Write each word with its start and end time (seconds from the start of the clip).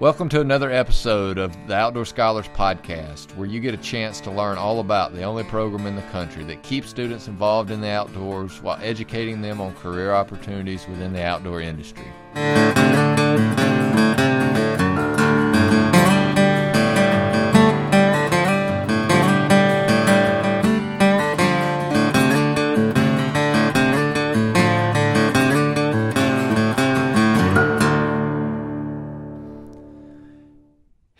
Welcome 0.00 0.30
to 0.30 0.40
another 0.40 0.70
episode 0.70 1.36
of 1.36 1.54
the 1.66 1.74
Outdoor 1.74 2.06
Scholars 2.06 2.48
Podcast, 2.48 3.36
where 3.36 3.46
you 3.46 3.60
get 3.60 3.74
a 3.74 3.76
chance 3.76 4.18
to 4.22 4.30
learn 4.30 4.56
all 4.56 4.80
about 4.80 5.12
the 5.12 5.24
only 5.24 5.44
program 5.44 5.86
in 5.86 5.94
the 5.94 6.00
country 6.04 6.42
that 6.44 6.62
keeps 6.62 6.88
students 6.88 7.28
involved 7.28 7.70
in 7.70 7.82
the 7.82 7.90
outdoors 7.90 8.62
while 8.62 8.78
educating 8.80 9.42
them 9.42 9.60
on 9.60 9.74
career 9.74 10.14
opportunities 10.14 10.88
within 10.88 11.12
the 11.12 11.22
outdoor 11.22 11.60
industry. 11.60 12.10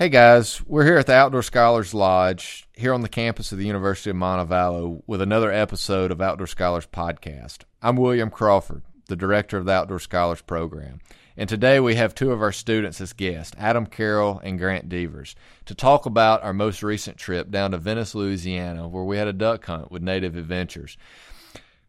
Hey 0.01 0.09
guys, 0.09 0.63
we're 0.67 0.87
here 0.87 0.97
at 0.97 1.07
the 1.07 1.13
Outdoor 1.13 1.43
Scholars 1.43 1.93
Lodge 1.93 2.67
here 2.73 2.95
on 2.95 3.03
the 3.03 3.09
campus 3.11 3.53
of 3.53 3.59
the 3.59 3.67
University 3.67 4.09
of 4.09 4.17
Montevallo 4.17 5.03
with 5.07 5.21
another 5.21 5.53
episode 5.53 6.11
of 6.11 6.23
Outdoor 6.23 6.47
Scholars 6.47 6.89
Podcast. 6.91 7.65
I'm 7.83 7.97
William 7.97 8.31
Crawford, 8.31 8.81
the 9.09 9.15
director 9.15 9.59
of 9.59 9.67
the 9.67 9.73
Outdoor 9.73 9.99
Scholars 9.99 10.41
Program. 10.41 11.01
And 11.37 11.51
today 11.51 11.81
we 11.81 11.97
have 11.97 12.15
two 12.15 12.33
of 12.33 12.41
our 12.41 12.51
students 12.51 12.99
as 13.03 13.13
guests, 13.13 13.55
Adam 13.59 13.85
Carroll 13.85 14.41
and 14.43 14.59
Grant 14.59 14.89
Devers, 14.89 15.37
to 15.67 15.75
talk 15.75 16.07
about 16.07 16.43
our 16.43 16.55
most 16.55 16.83
recent 16.83 17.19
trip 17.19 17.51
down 17.51 17.73
to 17.73 17.77
Venice, 17.77 18.15
Louisiana, 18.15 18.89
where 18.89 19.05
we 19.05 19.19
had 19.19 19.29
a 19.29 19.35
duck 19.35 19.67
hunt 19.67 19.93
with 19.93 20.01
Native 20.01 20.35
Adventures. 20.35 20.97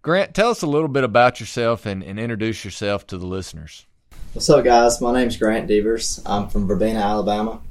Grant, 0.02 0.34
tell 0.34 0.50
us 0.50 0.64
a 0.64 0.68
little 0.68 0.90
bit 0.90 1.06
about 1.06 1.40
yourself 1.40 1.86
and, 1.86 2.04
and 2.04 2.20
introduce 2.20 2.66
yourself 2.66 3.08
to 3.08 3.18
the 3.18 3.26
listeners. 3.26 3.86
What's 4.34 4.50
up, 4.50 4.66
guys? 4.66 5.00
My 5.00 5.14
name's 5.14 5.38
Grant 5.38 5.70
Devers. 5.70 6.22
I'm 6.26 6.50
from 6.50 6.68
Verbena, 6.68 7.00
Alabama. 7.00 7.62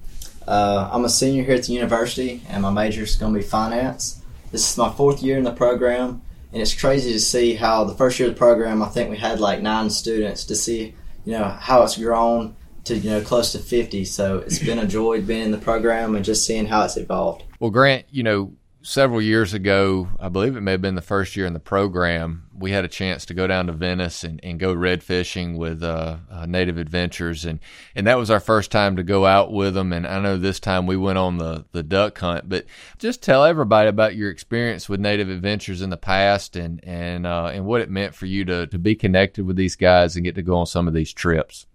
Uh, 0.46 0.88
I'm 0.92 1.04
a 1.04 1.08
senior 1.08 1.44
here 1.44 1.54
at 1.54 1.64
the 1.64 1.72
university, 1.72 2.42
and 2.48 2.62
my 2.62 2.70
major 2.70 3.02
is 3.02 3.16
going 3.16 3.32
to 3.32 3.38
be 3.38 3.44
finance. 3.44 4.22
This 4.52 4.70
is 4.70 4.76
my 4.76 4.90
fourth 4.90 5.22
year 5.22 5.38
in 5.38 5.44
the 5.44 5.52
program, 5.52 6.22
and 6.52 6.60
it's 6.60 6.78
crazy 6.78 7.12
to 7.12 7.20
see 7.20 7.54
how 7.54 7.84
the 7.84 7.94
first 7.94 8.18
year 8.18 8.28
of 8.28 8.34
the 8.34 8.38
program, 8.38 8.82
I 8.82 8.88
think 8.88 9.10
we 9.10 9.16
had 9.16 9.40
like 9.40 9.62
nine 9.62 9.90
students. 9.90 10.44
To 10.46 10.56
see, 10.56 10.94
you 11.24 11.32
know, 11.32 11.44
how 11.44 11.82
it's 11.82 11.96
grown 11.96 12.56
to 12.84 12.96
you 12.96 13.10
know 13.10 13.20
close 13.20 13.52
to 13.52 13.58
50. 13.58 14.04
So 14.04 14.38
it's 14.38 14.58
been 14.58 14.78
a 14.78 14.86
joy 14.86 15.22
being 15.22 15.44
in 15.44 15.50
the 15.50 15.58
program 15.58 16.14
and 16.16 16.24
just 16.24 16.46
seeing 16.46 16.66
how 16.66 16.84
it's 16.84 16.96
evolved. 16.96 17.44
Well, 17.60 17.70
Grant, 17.70 18.06
you 18.10 18.22
know, 18.22 18.52
several 18.82 19.20
years 19.20 19.52
ago, 19.52 20.08
I 20.18 20.28
believe 20.28 20.56
it 20.56 20.62
may 20.62 20.72
have 20.72 20.80
been 20.80 20.94
the 20.94 21.02
first 21.02 21.36
year 21.36 21.46
in 21.46 21.52
the 21.52 21.60
program, 21.60 22.44
we 22.56 22.70
had 22.70 22.84
a 22.84 22.88
chance 22.88 23.26
to 23.26 23.34
go 23.34 23.46
down 23.46 23.66
to 23.66 23.72
Venice 23.72 24.24
and, 24.24 24.40
and 24.42 24.58
go 24.58 24.72
red 24.72 25.02
fishing 25.02 25.56
with 25.56 25.82
uh, 25.82 26.16
uh, 26.30 26.46
Native 26.46 26.78
Adventures, 26.78 27.44
and 27.44 27.58
and 27.94 28.06
that 28.06 28.18
was 28.18 28.30
our 28.30 28.40
first 28.40 28.70
time 28.70 28.96
to 28.96 29.02
go 29.02 29.26
out 29.26 29.52
with 29.52 29.74
them. 29.74 29.92
And 29.92 30.06
I 30.06 30.20
know 30.20 30.36
this 30.36 30.60
time 30.60 30.86
we 30.86 30.96
went 30.96 31.18
on 31.18 31.38
the 31.38 31.64
the 31.72 31.82
duck 31.82 32.18
hunt, 32.18 32.48
but 32.48 32.66
just 32.98 33.22
tell 33.22 33.44
everybody 33.44 33.88
about 33.88 34.16
your 34.16 34.30
experience 34.30 34.88
with 34.88 35.00
Native 35.00 35.28
Adventures 35.28 35.82
in 35.82 35.90
the 35.90 35.96
past, 35.96 36.56
and 36.56 36.82
and 36.84 37.26
uh, 37.26 37.50
and 37.52 37.66
what 37.66 37.80
it 37.80 37.90
meant 37.90 38.14
for 38.14 38.26
you 38.26 38.44
to 38.46 38.66
to 38.66 38.78
be 38.78 38.94
connected 38.94 39.44
with 39.44 39.56
these 39.56 39.76
guys 39.76 40.16
and 40.16 40.24
get 40.24 40.34
to 40.34 40.42
go 40.42 40.56
on 40.56 40.66
some 40.66 40.88
of 40.88 40.94
these 40.94 41.12
trips. 41.12 41.66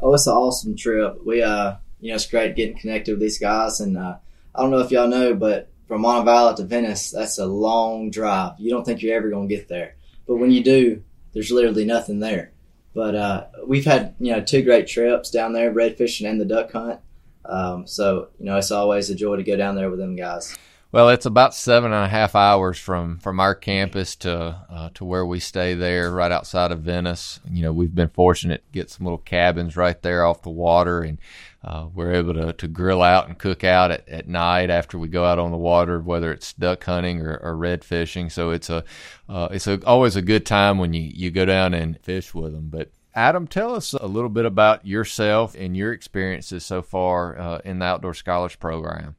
Oh, 0.00 0.14
it's 0.14 0.26
an 0.26 0.34
awesome 0.34 0.76
trip. 0.76 1.18
We 1.24 1.42
uh, 1.42 1.76
you 2.00 2.10
know, 2.10 2.16
it's 2.16 2.26
great 2.26 2.56
getting 2.56 2.78
connected 2.78 3.12
with 3.12 3.20
these 3.20 3.38
guys, 3.38 3.80
and 3.80 3.96
uh, 3.96 4.16
I 4.54 4.62
don't 4.62 4.70
know 4.70 4.78
if 4.78 4.90
y'all 4.90 5.08
know, 5.08 5.34
but 5.34 5.68
from 5.88 6.02
Montevallo 6.02 6.54
to 6.56 6.64
Venice, 6.64 7.10
that's 7.10 7.38
a 7.38 7.46
long 7.46 8.10
drive. 8.10 8.52
You 8.58 8.70
don't 8.70 8.84
think 8.84 9.02
you're 9.02 9.16
ever 9.16 9.30
going 9.30 9.48
to 9.48 9.54
get 9.54 9.68
there, 9.68 9.96
but 10.26 10.36
when 10.36 10.50
you 10.50 10.62
do, 10.62 11.02
there's 11.32 11.50
literally 11.50 11.86
nothing 11.86 12.20
there. 12.20 12.52
But 12.94 13.14
uh, 13.14 13.46
we've 13.66 13.84
had 13.84 14.14
you 14.20 14.32
know 14.32 14.42
two 14.42 14.62
great 14.62 14.86
trips 14.86 15.30
down 15.30 15.54
there, 15.54 15.72
red 15.72 15.96
fishing 15.96 16.26
and 16.26 16.40
the 16.40 16.44
duck 16.44 16.72
hunt. 16.72 17.00
Um, 17.44 17.86
so 17.86 18.28
you 18.38 18.44
know 18.44 18.58
it's 18.58 18.70
always 18.70 19.08
a 19.08 19.14
joy 19.14 19.36
to 19.36 19.42
go 19.42 19.56
down 19.56 19.74
there 19.74 19.90
with 19.90 19.98
them 19.98 20.14
guys. 20.14 20.56
Well, 20.90 21.10
it's 21.10 21.26
about 21.26 21.54
seven 21.54 21.92
and 21.92 22.02
a 22.02 22.08
half 22.08 22.34
hours 22.34 22.78
from, 22.78 23.18
from 23.18 23.40
our 23.40 23.54
campus 23.54 24.16
to 24.16 24.64
uh, 24.70 24.88
to 24.94 25.04
where 25.04 25.26
we 25.26 25.38
stay 25.38 25.74
there, 25.74 26.10
right 26.10 26.32
outside 26.32 26.72
of 26.72 26.80
Venice. 26.80 27.40
You 27.50 27.64
know, 27.64 27.74
we've 27.74 27.94
been 27.94 28.08
fortunate 28.08 28.64
to 28.64 28.72
get 28.72 28.88
some 28.88 29.04
little 29.04 29.18
cabins 29.18 29.76
right 29.76 30.00
there 30.00 30.24
off 30.24 30.40
the 30.40 30.48
water, 30.48 31.02
and 31.02 31.18
uh, 31.62 31.88
we're 31.94 32.14
able 32.14 32.32
to, 32.32 32.54
to 32.54 32.68
grill 32.68 33.02
out 33.02 33.28
and 33.28 33.38
cook 33.38 33.64
out 33.64 33.90
at, 33.90 34.08
at 34.08 34.28
night 34.28 34.70
after 34.70 34.98
we 34.98 35.08
go 35.08 35.26
out 35.26 35.38
on 35.38 35.50
the 35.50 35.58
water, 35.58 36.00
whether 36.00 36.32
it's 36.32 36.54
duck 36.54 36.82
hunting 36.84 37.20
or, 37.20 37.36
or 37.36 37.54
red 37.54 37.84
fishing. 37.84 38.30
So 38.30 38.48
it's 38.48 38.70
a 38.70 38.82
uh, 39.28 39.48
it's 39.50 39.66
a, 39.66 39.84
always 39.84 40.16
a 40.16 40.22
good 40.22 40.46
time 40.46 40.78
when 40.78 40.94
you, 40.94 41.02
you 41.02 41.30
go 41.30 41.44
down 41.44 41.74
and 41.74 42.00
fish 42.00 42.32
with 42.32 42.52
them. 42.52 42.70
But 42.70 42.92
Adam, 43.14 43.46
tell 43.46 43.74
us 43.74 43.92
a 43.92 44.06
little 44.06 44.30
bit 44.30 44.46
about 44.46 44.86
yourself 44.86 45.54
and 45.54 45.76
your 45.76 45.92
experiences 45.92 46.64
so 46.64 46.80
far 46.80 47.38
uh, 47.38 47.58
in 47.62 47.80
the 47.80 47.84
Outdoor 47.84 48.14
Scholars 48.14 48.56
Program. 48.56 49.16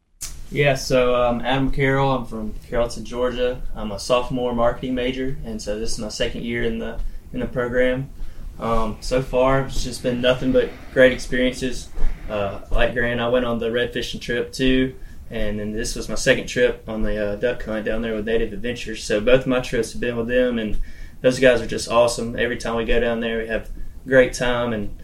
Yeah, 0.51 0.73
so 0.73 1.15
um, 1.15 1.41
Adam 1.41 1.71
Carroll. 1.71 2.11
I'm 2.11 2.25
from 2.25 2.55
Carrollton, 2.67 3.05
Georgia. 3.05 3.61
I'm 3.75 3.91
a 3.91 3.99
sophomore 3.99 4.55
marketing 4.55 4.95
major, 4.95 5.37
and 5.45 5.61
so 5.61 5.77
this 5.77 5.91
is 5.91 5.99
my 5.99 6.09
second 6.09 6.43
year 6.43 6.63
in 6.63 6.79
the 6.79 6.99
in 7.33 7.39
the 7.39 7.45
program. 7.45 8.09
Um, 8.59 8.97
so 8.99 9.21
far, 9.21 9.61
it's 9.61 9.83
just 9.83 10.01
been 10.01 10.21
nothing 10.21 10.51
but 10.51 10.71
great 10.91 11.13
experiences. 11.13 11.89
Uh, 12.27 12.61
like 12.71 12.93
Grant, 12.93 13.21
I 13.21 13.29
went 13.29 13.45
on 13.45 13.59
the 13.59 13.71
red 13.71 13.93
fishing 13.93 14.19
trip 14.19 14.51
too, 14.51 14.95
and 15.29 15.59
then 15.59 15.71
this 15.71 15.95
was 15.95 16.09
my 16.09 16.15
second 16.15 16.47
trip 16.47 16.83
on 16.89 17.03
the 17.03 17.33
uh, 17.33 17.35
duck 17.35 17.63
hunt 17.63 17.85
down 17.85 18.01
there 18.01 18.15
with 18.15 18.25
Native 18.25 18.51
Adventures. 18.51 19.03
So 19.03 19.21
both 19.21 19.45
my 19.45 19.59
trips 19.59 19.91
have 19.91 20.01
been 20.01 20.17
with 20.17 20.27
them, 20.27 20.57
and 20.57 20.81
those 21.21 21.39
guys 21.39 21.61
are 21.61 21.67
just 21.67 21.89
awesome. 21.89 22.35
Every 22.37 22.57
time 22.57 22.75
we 22.75 22.85
go 22.85 22.99
down 22.99 23.19
there, 23.19 23.37
we 23.37 23.47
have 23.47 23.69
great 24.07 24.33
time, 24.33 24.73
and 24.73 24.99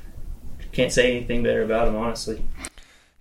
can't 0.72 0.92
say 0.92 1.16
anything 1.16 1.44
better 1.44 1.62
about 1.64 1.86
them, 1.86 1.96
honestly. 1.96 2.44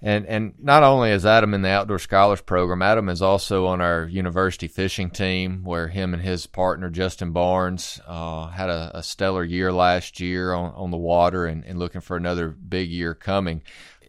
And 0.04 0.26
and 0.26 0.52
not 0.58 0.82
only 0.82 1.12
is 1.12 1.24
Adam 1.24 1.54
in 1.54 1.62
the 1.62 1.70
Outdoor 1.70 1.98
Scholars 1.98 2.42
Program, 2.42 2.82
Adam 2.82 3.08
is 3.08 3.22
also 3.22 3.64
on 3.64 3.80
our 3.80 4.04
university 4.04 4.68
fishing 4.68 5.08
team, 5.08 5.64
where 5.64 5.88
him 5.88 6.12
and 6.12 6.22
his 6.22 6.46
partner 6.46 6.90
Justin 6.90 7.32
Barnes 7.32 8.02
uh, 8.06 8.48
had 8.48 8.68
a, 8.68 8.90
a, 8.98 9.02
stellar 9.02 9.42
year 9.42 9.72
last 9.72 10.20
year 10.20 10.52
on, 10.52 10.74
on 10.74 10.90
the 10.90 10.98
water, 10.98 11.46
and, 11.46 11.64
and 11.64 11.78
looking 11.78 12.02
for 12.02 12.18
another 12.18 12.50
big 12.50 12.90
year 12.90 13.14
coming. 13.14 13.62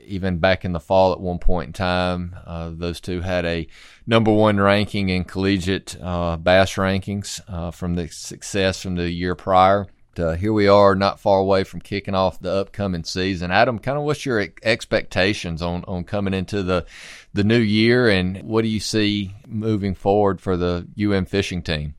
Even 0.06 0.38
back 0.38 0.66
in 0.66 0.74
the 0.74 0.82
fall, 0.82 1.14
at 1.14 1.22
one 1.22 1.40
point 1.40 1.68
in 1.68 1.74
time, 1.74 2.36
uh, 2.46 2.72
those 2.74 3.00
two 3.00 3.22
had 3.22 3.46
a 3.46 3.66
number 4.06 4.34
one 4.34 4.60
ranking 4.60 5.08
in 5.08 5.24
collegiate 5.24 5.96
uh, 6.02 6.36
bass 6.36 6.74
rankings 6.74 7.40
uh, 7.48 7.72
from 7.72 7.96
the 7.96 8.10
success 8.10 8.82
from 8.82 8.96
the 8.96 9.10
year 9.10 9.34
prior 9.34 9.88
uh, 10.20 10.34
here 10.34 10.54
we 10.54 10.68
are, 10.68 10.96
not 10.96 11.20
far 11.20 11.40
away 11.40 11.64
from 11.64 11.82
kicking 11.82 12.16
off 12.16 12.40
the 12.40 12.52
upcoming 12.52 13.04
season. 13.04 13.52
Adam, 13.52 13.80
kind 13.80 13.98
of 13.98 14.04
what's 14.04 14.26
your 14.26 14.48
expectations 14.64 15.62
on, 15.62 15.84
on 15.88 16.04
coming 16.04 16.34
into 16.34 16.64
the 16.64 16.86
the 17.34 17.44
new 17.44 17.60
year, 17.60 18.08
and 18.08 18.44
what 18.44 18.62
do 18.62 18.70
you 18.70 18.80
see 18.80 19.34
moving 19.48 19.94
forward 19.94 20.40
for 20.40 20.56
the 20.56 20.88
UM 21.00 21.26
fishing 21.26 21.62
team? 21.62 21.96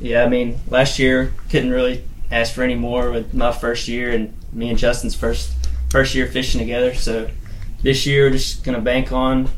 Yeah, 0.00 0.24
I 0.24 0.28
mean, 0.28 0.58
last 0.68 0.98
year 0.98 1.32
couldn't 1.50 1.70
really 1.70 2.04
ask 2.30 2.54
for 2.54 2.62
any 2.62 2.74
more 2.74 3.10
with 3.10 3.32
my 3.32 3.52
first 3.52 3.86
year 3.86 4.10
and 4.10 4.34
me 4.52 4.70
and 4.70 4.78
Justin's 4.78 5.14
first 5.14 5.52
first 5.90 6.14
year 6.14 6.26
fishing 6.26 6.58
together. 6.58 6.94
So 6.94 7.30
this 7.82 8.06
year, 8.06 8.24
we're 8.24 8.32
just 8.32 8.64
gonna 8.64 8.80
bank 8.80 9.12
on 9.12 9.48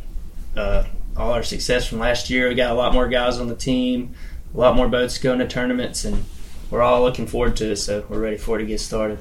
uh, 0.56 0.84
all 1.16 1.32
our 1.32 1.42
success 1.42 1.86
from 1.86 1.98
last 1.98 2.30
year. 2.30 2.48
We 2.48 2.54
got 2.54 2.70
a 2.70 2.74
lot 2.74 2.92
more 2.92 3.08
guys 3.08 3.38
on 3.38 3.48
the 3.48 3.56
team, 3.56 4.14
a 4.54 4.58
lot 4.58 4.76
more 4.76 4.88
boats 4.88 5.18
going 5.18 5.38
to 5.38 5.48
tournaments, 5.48 6.04
and 6.04 6.24
we're 6.70 6.82
all 6.82 7.02
looking 7.02 7.26
forward 7.26 7.56
to 7.56 7.72
it. 7.72 7.76
So 7.76 8.04
we're 8.08 8.20
ready 8.20 8.36
for 8.36 8.58
it 8.58 8.62
to 8.62 8.66
get 8.66 8.80
started. 8.80 9.18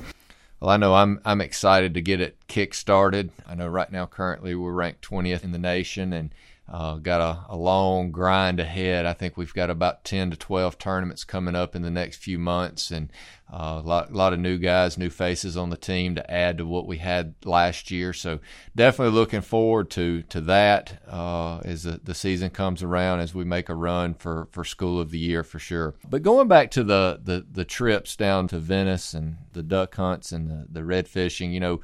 Well, 0.60 0.70
I 0.70 0.78
know 0.78 0.96
I'm 0.96 1.20
I'm 1.26 1.42
excited 1.42 1.94
to 1.94 2.02
get 2.02 2.22
it 2.22 2.38
kick 2.48 2.74
started. 2.74 3.32
I 3.46 3.56
know 3.56 3.68
right 3.68 3.92
now 3.92 4.06
currently 4.06 4.56
we're 4.56 4.72
ranked 4.72 5.08
20th 5.08 5.44
in 5.44 5.52
the 5.52 5.58
nation 5.58 6.14
and 6.14 6.34
uh, 6.68 6.96
got 6.96 7.20
a, 7.20 7.54
a, 7.54 7.58
long 7.58 8.10
grind 8.12 8.60
ahead. 8.60 9.06
I 9.06 9.12
think 9.12 9.36
we've 9.36 9.54
got 9.54 9.70
about 9.70 10.06
10 10.06 10.32
to 10.32 10.38
12 10.38 10.78
tournaments 10.78 11.26
coming 11.26 11.56
up 11.56 11.76
in 11.76 11.82
the 11.82 11.92
next 11.92 12.18
few 12.18 12.40
months, 12.40 12.90
and 12.90 13.12
uh, 13.52 13.82
a 13.84 13.86
lot, 13.86 14.14
lot 14.14 14.32
of 14.32 14.40
new 14.40 14.58
guys, 14.58 14.98
new 14.98 15.10
faces 15.10 15.58
on 15.58 15.70
the 15.70 15.78
team 15.78 16.16
to 16.16 16.32
add 16.32 16.58
to 16.58 16.66
what 16.66 16.88
we 16.88 17.00
had 17.00 17.36
last 17.44 17.92
year. 17.92 18.14
So 18.14 18.40
definitely 18.76 19.14
looking 19.14 19.42
forward 19.42 19.90
to 19.92 20.24
to 20.24 20.40
that 20.42 21.04
uh, 21.06 21.58
as 21.60 21.84
the, 21.84 22.00
the 22.02 22.16
season 22.16 22.50
comes 22.50 22.82
around, 22.82 23.20
as 23.20 23.36
we 23.36 23.44
make 23.44 23.68
a 23.68 23.76
run 23.76 24.14
for, 24.14 24.48
for 24.52 24.64
School 24.64 25.02
of 25.02 25.12
the 25.12 25.20
Year 25.20 25.44
for 25.44 25.60
sure. 25.60 25.96
But 26.10 26.24
going 26.24 26.48
back 26.48 26.72
to 26.72 26.84
the, 26.84 27.20
the, 27.22 27.46
the 27.52 27.66
trips 27.66 28.16
down 28.16 28.48
to 28.48 28.58
Venice 28.58 29.14
and 29.14 29.36
the 29.52 29.64
duck 29.64 29.94
hunts 29.96 30.32
and 30.32 30.50
the, 30.50 30.68
the 30.72 30.84
red 30.86 31.10
fishing, 31.10 31.52
you 31.52 31.60
know, 31.60 31.82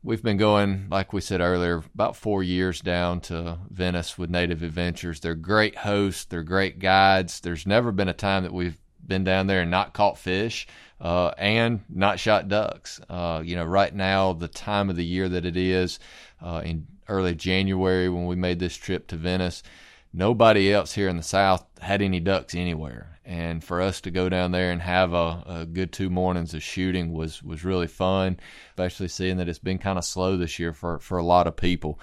We've 0.00 0.22
been 0.22 0.36
going, 0.36 0.86
like 0.90 1.12
we 1.12 1.20
said 1.20 1.40
earlier, 1.40 1.82
about 1.92 2.14
four 2.14 2.44
years 2.44 2.80
down 2.80 3.20
to 3.22 3.58
Venice 3.68 4.16
with 4.16 4.30
Native 4.30 4.62
Adventures. 4.62 5.18
They're 5.18 5.34
great 5.34 5.74
hosts, 5.74 6.24
they're 6.24 6.44
great 6.44 6.78
guides. 6.78 7.40
There's 7.40 7.66
never 7.66 7.90
been 7.90 8.08
a 8.08 8.12
time 8.12 8.44
that 8.44 8.52
we've 8.52 8.78
been 9.04 9.24
down 9.24 9.48
there 9.48 9.62
and 9.62 9.72
not 9.72 9.94
caught 9.94 10.16
fish 10.16 10.68
uh, 11.00 11.32
and 11.36 11.80
not 11.88 12.20
shot 12.20 12.46
ducks. 12.46 13.00
Uh, 13.10 13.42
you 13.44 13.56
know, 13.56 13.64
right 13.64 13.92
now, 13.92 14.34
the 14.34 14.46
time 14.46 14.88
of 14.88 14.94
the 14.94 15.04
year 15.04 15.28
that 15.28 15.44
it 15.44 15.56
is 15.56 15.98
uh, 16.40 16.62
in 16.64 16.86
early 17.08 17.34
January 17.34 18.08
when 18.08 18.26
we 18.26 18.36
made 18.36 18.60
this 18.60 18.76
trip 18.76 19.08
to 19.08 19.16
Venice, 19.16 19.64
nobody 20.12 20.72
else 20.72 20.92
here 20.92 21.08
in 21.08 21.16
the 21.16 21.22
South 21.24 21.66
had 21.80 22.02
any 22.02 22.20
ducks 22.20 22.54
anywhere 22.54 23.17
and 23.28 23.62
for 23.62 23.82
us 23.82 24.00
to 24.00 24.10
go 24.10 24.30
down 24.30 24.52
there 24.52 24.72
and 24.72 24.80
have 24.80 25.12
a, 25.12 25.44
a 25.46 25.66
good 25.66 25.92
two 25.92 26.08
mornings 26.08 26.54
of 26.54 26.62
shooting 26.62 27.12
was 27.12 27.42
was 27.42 27.62
really 27.62 27.86
fun, 27.86 28.40
especially 28.70 29.08
seeing 29.08 29.36
that 29.36 29.50
it's 29.50 29.58
been 29.58 29.78
kind 29.78 29.98
of 29.98 30.04
slow 30.04 30.38
this 30.38 30.58
year 30.58 30.72
for 30.72 30.98
for 30.98 31.18
a 31.18 31.22
lot 31.22 31.46
of 31.46 31.54
people. 31.54 32.00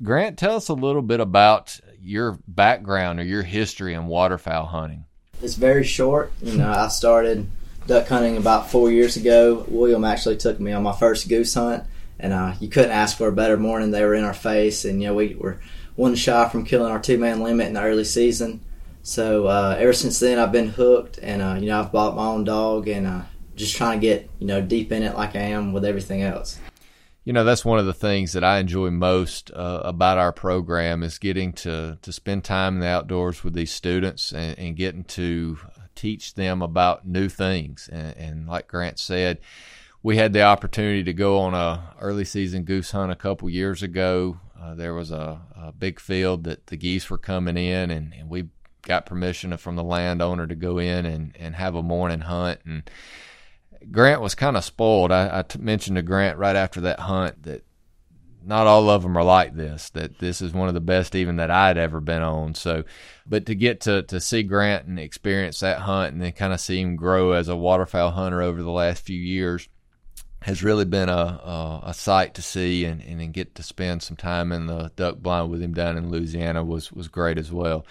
Grant, 0.00 0.38
tell 0.38 0.54
us 0.54 0.68
a 0.68 0.74
little 0.74 1.02
bit 1.02 1.18
about 1.18 1.80
your 2.00 2.38
background 2.46 3.18
or 3.18 3.24
your 3.24 3.42
history 3.42 3.92
in 3.92 4.06
waterfowl 4.06 4.66
hunting. 4.66 5.04
It's 5.42 5.56
very 5.56 5.82
short. 5.82 6.32
You 6.40 6.54
know, 6.54 6.70
I 6.70 6.86
started 6.86 7.50
duck 7.88 8.06
hunting 8.06 8.36
about 8.36 8.70
four 8.70 8.92
years 8.92 9.16
ago. 9.16 9.64
William 9.66 10.04
actually 10.04 10.36
took 10.36 10.60
me 10.60 10.70
on 10.70 10.84
my 10.84 10.94
first 10.94 11.28
goose 11.28 11.54
hunt, 11.54 11.82
and 12.20 12.32
uh, 12.32 12.54
you 12.60 12.68
couldn't 12.68 12.92
ask 12.92 13.16
for 13.16 13.26
a 13.26 13.32
better 13.32 13.56
morning. 13.56 13.90
They 13.90 14.04
were 14.04 14.14
in 14.14 14.24
our 14.24 14.32
face, 14.32 14.84
and 14.84 15.02
you 15.02 15.08
know 15.08 15.14
we 15.14 15.34
were 15.34 15.58
one 15.96 16.14
shot 16.14 16.52
from 16.52 16.64
killing 16.64 16.92
our 16.92 17.00
two 17.00 17.18
man 17.18 17.42
limit 17.42 17.66
in 17.66 17.74
the 17.74 17.82
early 17.82 18.04
season. 18.04 18.60
So 19.08 19.46
uh, 19.46 19.74
ever 19.78 19.94
since 19.94 20.20
then, 20.20 20.38
I've 20.38 20.52
been 20.52 20.68
hooked, 20.68 21.18
and 21.22 21.40
uh, 21.40 21.56
you 21.58 21.68
know 21.68 21.80
I've 21.80 21.90
bought 21.90 22.14
my 22.14 22.26
own 22.26 22.44
dog, 22.44 22.88
and 22.88 23.06
uh, 23.06 23.22
just 23.56 23.74
trying 23.74 23.98
to 23.98 24.06
get 24.06 24.28
you 24.38 24.46
know 24.46 24.60
deep 24.60 24.92
in 24.92 25.02
it 25.02 25.16
like 25.16 25.34
I 25.34 25.40
am 25.40 25.72
with 25.72 25.86
everything 25.86 26.20
else. 26.20 26.60
You 27.24 27.32
know 27.32 27.42
that's 27.42 27.64
one 27.64 27.78
of 27.78 27.86
the 27.86 27.94
things 27.94 28.34
that 28.34 28.44
I 28.44 28.58
enjoy 28.58 28.90
most 28.90 29.50
uh, 29.50 29.80
about 29.82 30.18
our 30.18 30.30
program 30.30 31.02
is 31.02 31.18
getting 31.18 31.54
to 31.54 31.96
to 32.02 32.12
spend 32.12 32.44
time 32.44 32.74
in 32.74 32.80
the 32.80 32.86
outdoors 32.86 33.42
with 33.42 33.54
these 33.54 33.72
students 33.72 34.30
and, 34.30 34.58
and 34.58 34.76
getting 34.76 35.04
to 35.04 35.58
teach 35.94 36.34
them 36.34 36.60
about 36.60 37.08
new 37.08 37.30
things. 37.30 37.88
And, 37.90 38.14
and 38.18 38.46
like 38.46 38.68
Grant 38.68 38.98
said, 38.98 39.38
we 40.02 40.18
had 40.18 40.34
the 40.34 40.42
opportunity 40.42 41.02
to 41.04 41.14
go 41.14 41.38
on 41.38 41.54
a 41.54 41.94
early 41.98 42.26
season 42.26 42.64
goose 42.64 42.90
hunt 42.90 43.10
a 43.10 43.16
couple 43.16 43.48
years 43.48 43.82
ago. 43.82 44.38
Uh, 44.60 44.74
there 44.74 44.92
was 44.92 45.10
a, 45.10 45.40
a, 45.56 45.72
big 45.72 46.00
field 46.00 46.44
that 46.44 46.66
the 46.66 46.76
geese 46.76 47.08
were 47.08 47.16
coming 47.16 47.56
in, 47.56 47.90
and, 47.92 48.12
and, 48.12 48.28
we 48.28 48.48
got 48.88 49.06
permission 49.06 49.56
from 49.58 49.76
the 49.76 49.84
landowner 49.84 50.46
to 50.46 50.54
go 50.56 50.78
in 50.78 51.06
and, 51.06 51.36
and 51.38 51.54
have 51.54 51.76
a 51.76 51.82
morning 51.82 52.20
hunt. 52.20 52.60
And 52.64 52.90
Grant 53.92 54.22
was 54.22 54.34
kind 54.34 54.56
of 54.56 54.64
spoiled. 54.64 55.12
I, 55.12 55.40
I 55.40 55.42
t- 55.42 55.60
mentioned 55.60 55.96
to 55.96 56.02
Grant 56.02 56.38
right 56.38 56.56
after 56.56 56.80
that 56.80 56.98
hunt 56.98 57.44
that 57.44 57.64
not 58.42 58.66
all 58.66 58.88
of 58.88 59.02
them 59.02 59.16
are 59.18 59.24
like 59.24 59.54
this. 59.54 59.90
That 59.90 60.18
this 60.18 60.40
is 60.40 60.52
one 60.52 60.68
of 60.68 60.74
the 60.74 60.80
best 60.80 61.14
even 61.14 61.36
that 61.36 61.50
I'd 61.50 61.76
ever 61.76 62.00
been 62.00 62.22
on. 62.22 62.54
So, 62.54 62.84
but 63.26 63.46
to 63.46 63.54
get 63.54 63.82
to 63.82 64.02
to 64.04 64.20
see 64.20 64.42
Grant 64.42 64.86
and 64.86 64.98
experience 64.98 65.60
that 65.60 65.80
hunt 65.80 66.14
and 66.14 66.22
then 66.22 66.32
kind 66.32 66.54
of 66.54 66.60
see 66.60 66.80
him 66.80 66.96
grow 66.96 67.32
as 67.32 67.48
a 67.48 67.56
waterfowl 67.56 68.12
hunter 68.12 68.40
over 68.40 68.62
the 68.62 68.70
last 68.70 69.04
few 69.04 69.20
years 69.20 69.68
has 70.40 70.62
really 70.62 70.86
been 70.86 71.10
a 71.10 71.12
a, 71.12 71.80
a 71.86 71.94
sight 71.94 72.32
to 72.34 72.42
see 72.42 72.86
and, 72.86 73.02
and 73.02 73.20
then 73.20 73.32
get 73.32 73.54
to 73.56 73.62
spend 73.62 74.02
some 74.02 74.16
time 74.16 74.50
in 74.50 74.66
the 74.66 74.90
duck 74.96 75.18
blind 75.18 75.50
with 75.50 75.60
him 75.60 75.74
down 75.74 75.98
in 75.98 76.10
Louisiana 76.10 76.64
was 76.64 76.90
was 76.90 77.08
great 77.08 77.36
as 77.36 77.52
well. 77.52 77.84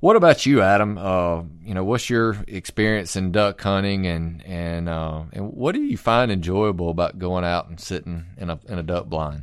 What 0.00 0.14
about 0.14 0.46
you, 0.46 0.62
Adam? 0.62 0.96
Uh, 0.96 1.42
you 1.64 1.74
know, 1.74 1.82
what's 1.82 2.08
your 2.08 2.36
experience 2.46 3.16
in 3.16 3.32
duck 3.32 3.60
hunting, 3.60 4.06
and 4.06 4.44
and 4.46 4.88
uh, 4.88 5.24
and 5.32 5.52
what 5.52 5.74
do 5.74 5.82
you 5.82 5.96
find 5.96 6.30
enjoyable 6.30 6.90
about 6.90 7.18
going 7.18 7.44
out 7.44 7.68
and 7.68 7.80
sitting 7.80 8.26
in 8.36 8.48
a 8.48 8.60
in 8.68 8.78
a 8.78 8.82
duck 8.84 9.06
blind? 9.06 9.42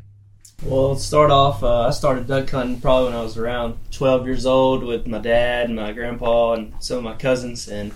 Well, 0.64 0.96
start 0.96 1.32
off, 1.32 1.62
uh, 1.64 1.82
I 1.82 1.90
started 1.92 2.28
duck 2.28 2.50
hunting 2.50 2.80
probably 2.80 3.10
when 3.10 3.20
I 3.20 3.22
was 3.22 3.38
around 3.38 3.78
12 3.92 4.26
years 4.26 4.46
old 4.46 4.84
with 4.84 5.06
my 5.06 5.20
dad 5.20 5.66
and 5.68 5.76
my 5.76 5.92
grandpa 5.92 6.54
and 6.54 6.74
some 6.80 6.98
of 6.98 7.04
my 7.04 7.14
cousins. 7.16 7.68
And 7.68 7.92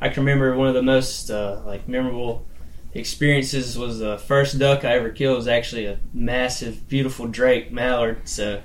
I 0.00 0.08
can 0.08 0.24
remember 0.24 0.56
one 0.56 0.68
of 0.68 0.74
the 0.74 0.82
most 0.82 1.30
uh, 1.30 1.60
like 1.66 1.88
memorable 1.88 2.46
experiences 2.94 3.76
was 3.76 3.98
the 3.98 4.18
first 4.18 4.58
duck 4.58 4.84
I 4.84 4.92
ever 4.92 5.10
killed 5.10 5.36
was 5.36 5.48
actually 5.48 5.86
a 5.86 5.98
massive, 6.14 6.88
beautiful 6.88 7.26
drake 7.26 7.72
mallard. 7.72 8.28
So 8.28 8.62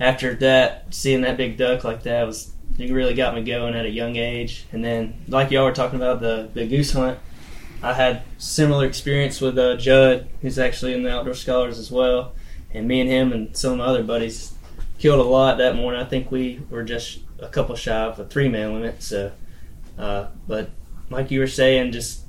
after 0.00 0.34
that, 0.36 0.86
seeing 0.92 1.20
that 1.20 1.36
big 1.36 1.58
duck 1.58 1.84
like 1.84 2.02
that 2.04 2.26
was 2.26 2.52
it 2.80 2.92
really 2.92 3.14
got 3.14 3.34
me 3.34 3.42
going 3.42 3.74
at 3.74 3.84
a 3.84 3.90
young 3.90 4.16
age. 4.16 4.64
And 4.72 4.84
then, 4.84 5.24
like 5.28 5.50
y'all 5.50 5.64
were 5.64 5.72
talking 5.72 6.00
about 6.00 6.20
the 6.20 6.48
the 6.52 6.66
goose 6.66 6.92
hunt, 6.92 7.18
I 7.82 7.94
had 7.94 8.22
similar 8.38 8.86
experience 8.86 9.40
with 9.40 9.58
uh, 9.58 9.76
Judd, 9.76 10.28
who's 10.42 10.58
actually 10.58 10.94
in 10.94 11.02
the 11.02 11.10
Outdoor 11.10 11.34
Scholars 11.34 11.78
as 11.78 11.90
well 11.90 12.34
and 12.72 12.86
me 12.86 13.00
and 13.00 13.10
him 13.10 13.32
and 13.32 13.56
some 13.56 13.72
of 13.72 13.78
my 13.78 13.84
other 13.84 14.02
buddies 14.02 14.52
killed 14.98 15.20
a 15.20 15.28
lot 15.28 15.58
that 15.58 15.76
morning. 15.76 16.00
I 16.00 16.04
think 16.04 16.30
we 16.30 16.60
were 16.70 16.82
just 16.82 17.20
a 17.38 17.48
couple 17.48 17.74
shy 17.74 17.92
of 17.92 18.18
a 18.18 18.24
three 18.24 18.48
man 18.48 18.74
limit. 18.74 19.02
So, 19.02 19.32
uh, 19.98 20.26
but 20.46 20.70
like 21.08 21.30
you 21.30 21.40
were 21.40 21.46
saying, 21.46 21.92
just 21.92 22.22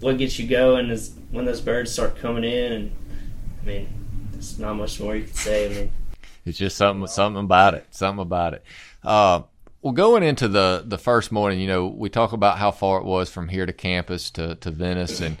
what 0.00 0.18
gets 0.18 0.38
you 0.38 0.46
going 0.46 0.90
is 0.90 1.14
when 1.30 1.44
those 1.44 1.60
birds 1.60 1.92
start 1.92 2.16
coming 2.16 2.44
in, 2.44 2.72
and 2.72 2.92
I 3.62 3.66
mean, 3.66 3.88
there's 4.32 4.58
not 4.58 4.74
much 4.74 5.00
more 5.00 5.16
you 5.16 5.24
can 5.24 5.34
say. 5.34 5.66
I 5.66 5.68
mean, 5.74 5.92
it's 6.44 6.58
just 6.58 6.76
something, 6.76 7.06
something 7.06 7.44
about 7.44 7.74
it, 7.74 7.86
something 7.90 8.22
about 8.22 8.54
it. 8.54 8.64
Uh, 9.02 9.42
well, 9.82 9.92
going 9.92 10.22
into 10.22 10.46
the 10.48 10.84
the 10.86 10.98
first 10.98 11.32
morning, 11.32 11.58
you 11.60 11.66
know, 11.66 11.86
we 11.86 12.08
talk 12.08 12.32
about 12.32 12.58
how 12.58 12.70
far 12.70 12.98
it 12.98 13.04
was 13.04 13.30
from 13.30 13.48
here 13.48 13.66
to 13.66 13.72
campus 13.72 14.30
to 14.32 14.54
to 14.56 14.70
Venice, 14.70 15.20
and 15.20 15.36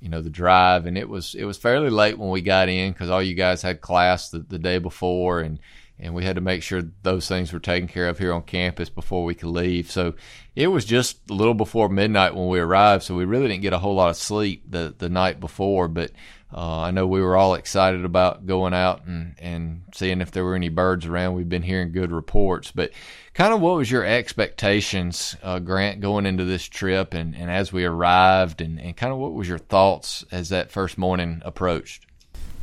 you 0.00 0.08
know 0.08 0.22
the 0.22 0.30
drive. 0.30 0.86
And 0.86 0.96
it 0.96 1.08
was 1.08 1.34
it 1.34 1.44
was 1.44 1.58
fairly 1.58 1.90
late 1.90 2.18
when 2.18 2.30
we 2.30 2.40
got 2.40 2.70
in 2.70 2.92
because 2.92 3.10
all 3.10 3.22
you 3.22 3.34
guys 3.34 3.60
had 3.60 3.82
class 3.82 4.30
the, 4.30 4.38
the 4.38 4.58
day 4.58 4.78
before 4.78 5.40
and 5.40 5.58
and 5.98 6.14
we 6.14 6.24
had 6.24 6.34
to 6.34 6.40
make 6.40 6.62
sure 6.62 6.82
those 7.02 7.28
things 7.28 7.52
were 7.52 7.60
taken 7.60 7.86
care 7.86 8.08
of 8.08 8.18
here 8.18 8.32
on 8.32 8.42
campus 8.42 8.88
before 8.88 9.24
we 9.24 9.34
could 9.36 9.50
leave. 9.50 9.90
So 9.90 10.14
it 10.56 10.66
was 10.66 10.84
just 10.84 11.18
a 11.30 11.32
little 11.32 11.54
before 11.54 11.88
midnight 11.88 12.34
when 12.34 12.48
we 12.48 12.58
arrived. 12.58 13.04
So 13.04 13.14
we 13.14 13.24
really 13.24 13.46
didn't 13.46 13.62
get 13.62 13.72
a 13.72 13.78
whole 13.78 13.94
lot 13.94 14.10
of 14.10 14.16
sleep 14.16 14.64
the 14.68 14.94
the 14.96 15.08
night 15.10 15.38
before. 15.38 15.86
But 15.86 16.12
uh, 16.54 16.80
I 16.80 16.90
know 16.90 17.06
we 17.06 17.22
were 17.22 17.36
all 17.36 17.54
excited 17.54 18.04
about 18.04 18.46
going 18.46 18.74
out 18.74 19.06
and, 19.06 19.34
and 19.38 19.82
seeing 19.94 20.20
if 20.20 20.30
there 20.30 20.44
were 20.44 20.54
any 20.54 20.68
birds 20.68 21.06
around. 21.06 21.34
We've 21.34 21.48
been 21.48 21.62
hearing 21.62 21.92
good 21.92 22.12
reports, 22.12 22.70
but 22.70 22.90
kind 23.32 23.54
of 23.54 23.60
what 23.60 23.76
was 23.76 23.90
your 23.90 24.04
expectations, 24.04 25.34
uh, 25.42 25.60
Grant, 25.60 26.00
going 26.00 26.26
into 26.26 26.44
this 26.44 26.64
trip 26.64 27.14
and, 27.14 27.34
and 27.34 27.50
as 27.50 27.72
we 27.72 27.84
arrived, 27.84 28.60
and, 28.60 28.78
and 28.78 28.96
kind 28.96 29.12
of 29.12 29.18
what 29.18 29.32
was 29.32 29.48
your 29.48 29.58
thoughts 29.58 30.24
as 30.30 30.50
that 30.50 30.70
first 30.70 30.98
morning 30.98 31.40
approached? 31.44 32.06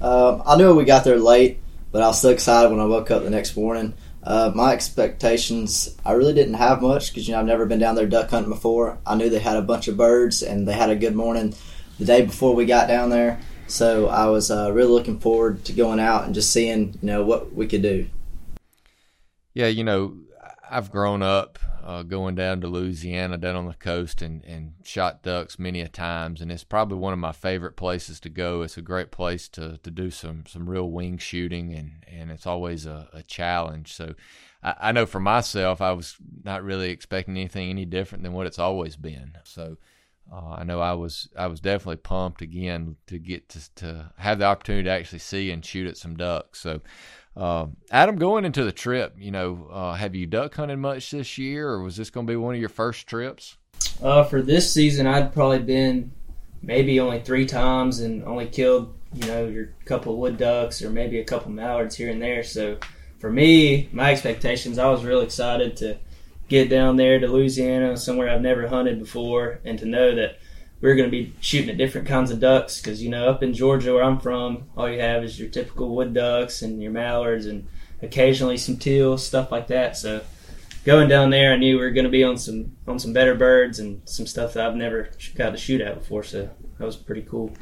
Um, 0.01 0.43
I 0.45 0.55
knew 0.55 0.75
we 0.75 0.85
got 0.85 1.03
there 1.03 1.17
late, 1.17 1.59
but 1.91 2.03
I 2.03 2.07
was 2.07 2.21
so 2.21 2.29
excited 2.29 2.69
when 2.69 2.79
I 2.79 2.85
woke 2.85 3.09
up 3.09 3.23
the 3.23 3.29
next 3.29 3.57
morning. 3.57 3.93
Uh, 4.21 4.51
my 4.53 4.73
expectations, 4.73 5.95
I 6.05 6.11
really 6.11 6.33
didn't 6.33 6.55
have 6.55 6.81
much 6.81 7.09
because 7.09 7.27
you 7.27 7.33
know 7.33 7.39
I've 7.39 7.45
never 7.45 7.65
been 7.65 7.79
down 7.79 7.95
there 7.95 8.05
duck 8.05 8.29
hunting 8.29 8.51
before. 8.51 8.97
I 9.05 9.15
knew 9.15 9.29
they 9.29 9.39
had 9.39 9.57
a 9.57 9.61
bunch 9.61 9.87
of 9.87 9.97
birds 9.97 10.43
and 10.43 10.67
they 10.67 10.73
had 10.73 10.89
a 10.89 10.95
good 10.95 11.15
morning 11.15 11.55
the 11.97 12.05
day 12.05 12.21
before 12.25 12.53
we 12.53 12.65
got 12.65 12.87
down 12.87 13.09
there. 13.09 13.39
So 13.69 14.07
I 14.07 14.25
was 14.25 14.49
uh, 14.49 14.71
really 14.73 14.91
looking 14.91 15.19
forward 15.19 15.63
to 15.65 15.73
going 15.73 15.99
out 15.99 16.25
and 16.25 16.33
just 16.33 16.51
seeing, 16.51 16.97
you 17.01 17.07
know, 17.07 17.23
what 17.23 17.53
we 17.53 17.67
could 17.67 17.83
do. 17.83 18.07
Yeah, 19.53 19.67
you 19.67 19.83
know, 19.83 20.17
I've 20.69 20.91
grown 20.91 21.21
up 21.21 21.59
uh, 21.83 22.03
going 22.03 22.35
down 22.35 22.61
to 22.61 22.67
Louisiana, 22.67 23.37
down 23.37 23.55
on 23.55 23.67
the 23.67 23.73
coast, 23.73 24.21
and, 24.21 24.43
and 24.45 24.73
shot 24.83 25.23
ducks 25.23 25.57
many 25.57 25.81
a 25.81 25.87
times, 25.87 26.41
and 26.41 26.51
it's 26.51 26.63
probably 26.63 26.97
one 26.97 27.13
of 27.13 27.19
my 27.19 27.31
favorite 27.31 27.75
places 27.75 28.19
to 28.21 28.29
go. 28.29 28.63
It's 28.63 28.77
a 28.77 28.81
great 28.81 29.11
place 29.11 29.47
to, 29.49 29.77
to 29.77 29.91
do 29.91 30.11
some, 30.11 30.45
some 30.47 30.69
real 30.69 30.89
wing 30.89 31.17
shooting, 31.17 31.73
and, 31.73 32.03
and 32.07 32.31
it's 32.31 32.47
always 32.47 32.85
a, 32.85 33.07
a 33.13 33.23
challenge. 33.23 33.93
So 33.93 34.15
I, 34.63 34.75
I 34.79 34.91
know 34.91 35.05
for 35.05 35.19
myself, 35.19 35.81
I 35.81 35.91
was 35.91 36.15
not 36.43 36.63
really 36.63 36.89
expecting 36.89 37.37
anything 37.37 37.69
any 37.69 37.85
different 37.85 38.23
than 38.23 38.33
what 38.33 38.47
it's 38.47 38.59
always 38.59 38.95
been. 38.95 39.37
So 39.43 39.77
uh, 40.31 40.55
I 40.57 40.63
know 40.63 40.79
I 40.79 40.93
was 40.93 41.29
I 41.35 41.47
was 41.47 41.59
definitely 41.59 41.97
pumped 41.97 42.41
again 42.41 42.97
to 43.07 43.17
get 43.17 43.49
to 43.49 43.75
to 43.75 44.11
have 44.17 44.39
the 44.39 44.45
opportunity 44.45 44.83
to 44.83 44.91
actually 44.91 45.19
see 45.19 45.51
and 45.51 45.65
shoot 45.65 45.87
at 45.87 45.97
some 45.97 46.15
ducks. 46.15 46.59
So, 46.59 46.81
uh, 47.35 47.67
Adam, 47.91 48.17
going 48.17 48.45
into 48.45 48.63
the 48.63 48.71
trip, 48.71 49.15
you 49.17 49.31
know, 49.31 49.67
uh, 49.71 49.93
have 49.93 50.15
you 50.15 50.27
duck 50.27 50.55
hunted 50.55 50.77
much 50.77 51.11
this 51.11 51.37
year, 51.37 51.69
or 51.69 51.81
was 51.81 51.97
this 51.97 52.09
going 52.09 52.27
to 52.27 52.31
be 52.31 52.37
one 52.37 52.53
of 52.53 52.59
your 52.59 52.69
first 52.69 53.07
trips? 53.07 53.57
Uh, 54.03 54.23
for 54.23 54.41
this 54.41 54.71
season, 54.71 55.07
I'd 55.07 55.33
probably 55.33 55.59
been 55.59 56.11
maybe 56.61 56.99
only 56.99 57.21
three 57.21 57.45
times 57.45 58.01
and 58.01 58.23
only 58.25 58.45
killed 58.45 58.93
you 59.13 59.25
know 59.25 59.47
your 59.47 59.69
couple 59.85 60.17
wood 60.17 60.37
ducks 60.37 60.83
or 60.83 60.89
maybe 60.91 61.19
a 61.19 61.23
couple 61.23 61.51
mallards 61.51 61.95
here 61.95 62.11
and 62.11 62.21
there. 62.21 62.43
So, 62.43 62.77
for 63.19 63.31
me, 63.31 63.89
my 63.91 64.11
expectations, 64.11 64.77
I 64.77 64.89
was 64.89 65.03
real 65.03 65.21
excited 65.21 65.75
to 65.77 65.97
get 66.49 66.69
down 66.69 66.97
there 66.97 67.19
to 67.19 67.27
Louisiana, 67.27 67.95
somewhere 67.95 68.29
I've 68.29 68.41
never 68.41 68.67
hunted 68.67 68.99
before, 68.99 69.59
and 69.63 69.79
to 69.79 69.85
know 69.85 70.15
that 70.15 70.39
we're 70.81 70.95
going 70.95 71.09
to 71.09 71.11
be 71.11 71.33
shooting 71.39 71.69
at 71.69 71.77
different 71.77 72.07
kinds 72.07 72.31
of 72.31 72.39
ducks 72.39 72.81
because 72.81 73.01
you 73.01 73.09
know 73.09 73.29
up 73.29 73.43
in 73.43 73.53
Georgia 73.53 73.93
where 73.93 74.03
I'm 74.03 74.19
from, 74.19 74.65
all 74.75 74.89
you 74.89 74.99
have 74.99 75.23
is 75.23 75.39
your 75.39 75.49
typical 75.49 75.95
wood 75.95 76.13
ducks 76.13 76.61
and 76.61 76.81
your 76.81 76.91
mallards 76.91 77.45
and 77.45 77.67
occasionally 78.01 78.57
some 78.57 78.77
teal 78.77 79.17
stuff 79.17 79.51
like 79.51 79.67
that. 79.67 79.97
So 79.97 80.21
going 80.85 81.09
down 81.09 81.29
there, 81.29 81.53
I 81.53 81.57
knew 81.57 81.75
we 81.75 81.81
were 81.81 81.91
going 81.91 82.05
to 82.05 82.09
be 82.11 82.23
on 82.23 82.37
some 82.37 82.77
on 82.87 82.97
some 82.99 83.13
better 83.13 83.35
birds 83.35 83.79
and 83.79 84.01
some 84.05 84.25
stuff 84.25 84.53
that 84.53 84.65
I've 84.65 84.75
never 84.75 85.09
got 85.35 85.51
to 85.51 85.57
shoot 85.57 85.81
at 85.81 85.95
before. 85.95 86.23
So 86.23 86.49
that 86.77 86.85
was 86.85 86.95
pretty 86.95 87.23
cool. 87.23 87.53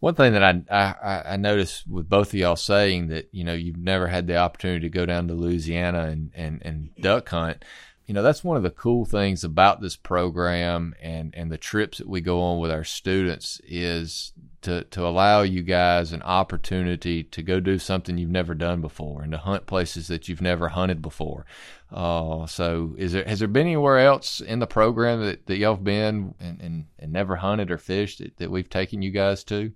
One 0.00 0.14
thing 0.14 0.32
that 0.32 0.42
I, 0.42 0.62
I 0.68 1.22
I 1.34 1.36
noticed 1.36 1.86
with 1.86 2.08
both 2.08 2.28
of 2.28 2.34
y'all 2.34 2.56
saying 2.56 3.08
that 3.08 3.28
you 3.32 3.44
know 3.44 3.54
you've 3.54 3.76
never 3.76 4.08
had 4.08 4.26
the 4.26 4.36
opportunity 4.36 4.80
to 4.80 4.88
go 4.88 5.06
down 5.06 5.28
to 5.28 5.34
Louisiana 5.34 6.04
and 6.06 6.32
and, 6.34 6.62
and 6.64 6.90
duck 7.00 7.28
hunt 7.28 7.64
you 8.12 8.14
know 8.14 8.22
that's 8.22 8.44
one 8.44 8.58
of 8.58 8.62
the 8.62 8.68
cool 8.68 9.06
things 9.06 9.42
about 9.42 9.80
this 9.80 9.96
program 9.96 10.94
and 11.00 11.34
and 11.34 11.50
the 11.50 11.56
trips 11.56 11.96
that 11.96 12.06
we 12.06 12.20
go 12.20 12.42
on 12.42 12.58
with 12.58 12.70
our 12.70 12.84
students 12.84 13.58
is 13.66 14.34
to 14.60 14.84
to 14.90 15.06
allow 15.06 15.40
you 15.40 15.62
guys 15.62 16.12
an 16.12 16.20
opportunity 16.20 17.24
to 17.24 17.40
go 17.40 17.58
do 17.58 17.78
something 17.78 18.18
you've 18.18 18.28
never 18.28 18.52
done 18.52 18.82
before 18.82 19.22
and 19.22 19.32
to 19.32 19.38
hunt 19.38 19.64
places 19.64 20.08
that 20.08 20.28
you've 20.28 20.42
never 20.42 20.68
hunted 20.68 21.00
before. 21.00 21.46
Uh, 21.90 22.44
so, 22.46 22.94
is 22.98 23.12
there 23.12 23.24
has 23.24 23.38
there 23.38 23.48
been 23.48 23.66
anywhere 23.66 24.00
else 24.00 24.42
in 24.42 24.58
the 24.58 24.66
program 24.66 25.24
that, 25.24 25.46
that 25.46 25.56
y'all 25.56 25.76
have 25.76 25.82
been 25.82 26.34
and, 26.38 26.60
and, 26.60 26.84
and 26.98 27.12
never 27.14 27.36
hunted 27.36 27.70
or 27.70 27.78
fished 27.78 28.18
that, 28.18 28.36
that 28.36 28.50
we've 28.50 28.68
taken 28.68 29.00
you 29.00 29.10
guys 29.10 29.42
to? 29.42 29.72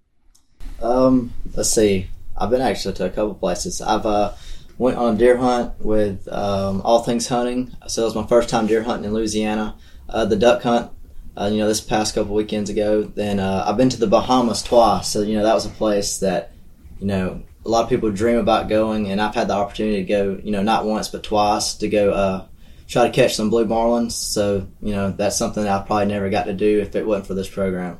Um, 0.82 1.32
let's 1.54 1.70
see. 1.70 2.08
I've 2.36 2.50
been 2.50 2.60
actually 2.60 2.92
to 2.96 3.06
a 3.06 3.10
couple 3.10 3.34
places. 3.34 3.80
I've 3.80 4.04
uh, 4.04 4.34
went 4.78 4.96
on 4.96 5.14
a 5.14 5.18
deer 5.18 5.36
hunt 5.36 5.80
with 5.80 6.28
um, 6.28 6.82
All 6.82 7.02
Things 7.02 7.28
Hunting. 7.28 7.74
So 7.86 8.02
it 8.02 8.06
was 8.06 8.14
my 8.14 8.26
first 8.26 8.48
time 8.48 8.66
deer 8.66 8.82
hunting 8.82 9.06
in 9.06 9.14
Louisiana. 9.14 9.76
Uh, 10.08 10.24
the 10.24 10.36
duck 10.36 10.62
hunt, 10.62 10.90
uh, 11.36 11.48
you 11.50 11.58
know, 11.58 11.68
this 11.68 11.80
past 11.80 12.14
couple 12.14 12.34
weekends 12.34 12.70
ago. 12.70 13.02
Then 13.02 13.40
uh, 13.40 13.64
I've 13.66 13.76
been 13.76 13.88
to 13.90 13.96
the 13.98 14.06
Bahamas 14.06 14.62
twice. 14.62 15.08
So 15.08 15.22
you 15.22 15.36
know, 15.36 15.44
that 15.44 15.54
was 15.54 15.66
a 15.66 15.70
place 15.70 16.18
that 16.18 16.52
you 17.00 17.06
know 17.06 17.42
a 17.64 17.68
lot 17.68 17.84
of 17.84 17.90
people 17.90 18.10
dream 18.10 18.38
about 18.38 18.68
going, 18.68 19.10
and 19.10 19.20
I've 19.20 19.34
had 19.34 19.48
the 19.48 19.54
opportunity 19.54 20.04
to 20.04 20.08
go. 20.08 20.40
You 20.42 20.52
know, 20.52 20.62
not 20.62 20.84
once 20.84 21.08
but 21.08 21.22
twice 21.22 21.74
to 21.76 21.88
go 21.88 22.12
uh, 22.12 22.46
try 22.86 23.06
to 23.06 23.12
catch 23.12 23.34
some 23.34 23.50
blue 23.50 23.66
marlins. 23.66 24.12
So 24.12 24.68
you 24.82 24.92
know, 24.92 25.10
that's 25.10 25.36
something 25.36 25.64
that 25.64 25.82
I 25.82 25.84
probably 25.84 26.06
never 26.06 26.30
got 26.30 26.44
to 26.44 26.54
do 26.54 26.80
if 26.80 26.94
it 26.94 27.06
wasn't 27.06 27.26
for 27.26 27.34
this 27.34 27.48
program. 27.48 27.98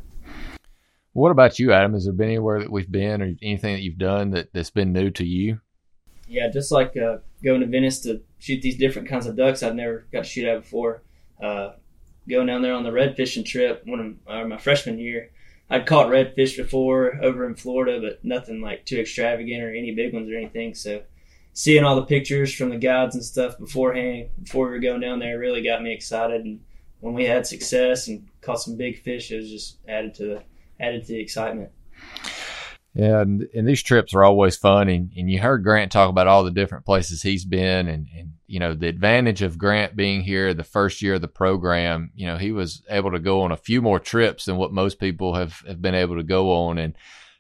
What 1.13 1.31
about 1.31 1.59
you, 1.59 1.73
Adam? 1.73 1.95
Has 1.95 2.05
there 2.05 2.13
been 2.13 2.29
anywhere 2.29 2.61
that 2.61 2.71
we've 2.71 2.91
been 2.91 3.23
or 3.23 3.35
anything 3.41 3.75
that 3.75 3.81
you've 3.81 3.97
done 3.97 4.33
that, 4.33 4.53
that's 4.53 4.71
been 4.71 4.93
new 4.93 5.11
to 5.13 5.25
you? 5.25 5.61
Yeah, 6.29 6.49
just 6.49 6.73
like 6.73 6.97
uh, 6.97 7.19
going 7.43 7.61
to 7.61 7.67
Venice 7.67 8.01
to 8.01 8.23
shoot 8.39 8.63
these 8.63 8.77
different 8.77 9.09
kinds 9.09 9.27
of 9.27 9.37
ducks 9.37 9.63
I've 9.63 9.75
never 9.75 10.07
got 10.13 10.25
to 10.25 10.29
shoot 10.29 10.49
at 10.49 10.63
before. 10.63 11.03
Uh, 11.43 11.73
going 12.29 12.47
down 12.47 12.63
there 12.63 12.75
on 12.75 12.83
the 12.83 12.93
red 12.93 13.17
fishing 13.17 13.45
trip, 13.45 13.83
one 13.87 14.19
of 14.27 14.35
uh, 14.35 14.47
my 14.47 14.59
freshman 14.59 14.99
year, 14.99 15.31
I'd 15.69 15.87
caught 15.87 16.07
redfish 16.07 16.57
before 16.57 17.19
over 17.23 17.47
in 17.47 17.55
Florida, 17.55 18.01
but 18.01 18.25
nothing 18.25 18.61
like 18.61 18.87
too 18.87 18.99
extravagant 18.99 19.63
or 19.63 19.75
any 19.75 19.93
big 19.93 20.13
ones 20.15 20.31
or 20.31 20.37
anything. 20.37 20.75
So 20.75 21.03
seeing 21.53 21.85
all 21.85 21.97
the 21.97 22.03
pictures 22.03 22.55
from 22.55 22.71
the 22.71 22.77
guides 22.77 23.15
and 23.15 23.25
stuff 23.25 23.59
beforehand, 23.59 24.29
before 24.43 24.67
we 24.67 24.73
were 24.73 24.79
going 24.79 25.01
down 25.01 25.19
there, 25.19 25.39
really 25.39 25.63
got 25.63 25.83
me 25.83 25.93
excited. 25.93 26.45
And 26.45 26.61
when 27.01 27.15
we 27.15 27.25
had 27.25 27.47
success 27.47 28.09
and 28.09 28.29
caught 28.41 28.61
some 28.61 28.77
big 28.77 29.03
fish, 29.03 29.31
it 29.31 29.39
was 29.39 29.51
just 29.51 29.79
added 29.89 30.15
to 30.15 30.25
the 30.25 30.43
added 30.79 31.03
to 31.03 31.09
the 31.09 31.21
excitement. 31.21 31.71
And, 32.97 33.47
and 33.55 33.69
these 33.69 33.83
trips 33.83 34.15
are 34.15 34.25
always 34.25 34.57
fun. 34.57 34.89
And, 34.89 35.13
and 35.17 35.31
you 35.31 35.39
heard 35.39 35.63
Grant 35.63 35.93
talk 35.93 36.09
about 36.09 36.27
all 36.27 36.45
the 36.45 36.51
different 36.51 36.87
places 36.87 37.23
he's 37.23 37.45
been, 37.45 37.89
and, 37.89 38.09
and 38.17 38.33
you 38.47 38.59
know 38.59 38.75
the 38.75 38.89
advantage 38.89 39.43
of 39.43 39.59
Grant 39.59 39.97
being 39.97 40.23
here 40.23 40.55
the 40.55 40.65
first 40.65 41.03
year 41.03 41.15
of 41.15 41.21
the 41.21 41.29
program. 41.29 42.11
You 42.15 42.27
know 42.27 42.39
he 42.39 42.53
was 42.53 42.83
able 42.89 43.13
to 43.13 43.19
go 43.19 43.43
on 43.43 43.53
a 43.53 43.57
few 43.57 43.83
more 43.83 44.01
trips 44.01 44.47
than 44.47 44.57
what 44.57 44.73
most 44.73 44.99
people 44.99 45.35
have, 45.35 45.63
have 45.67 45.83
been 45.83 45.95
able 45.95 46.17
to 46.17 46.23
go 46.23 46.53
on, 46.53 46.79
and 46.79 46.95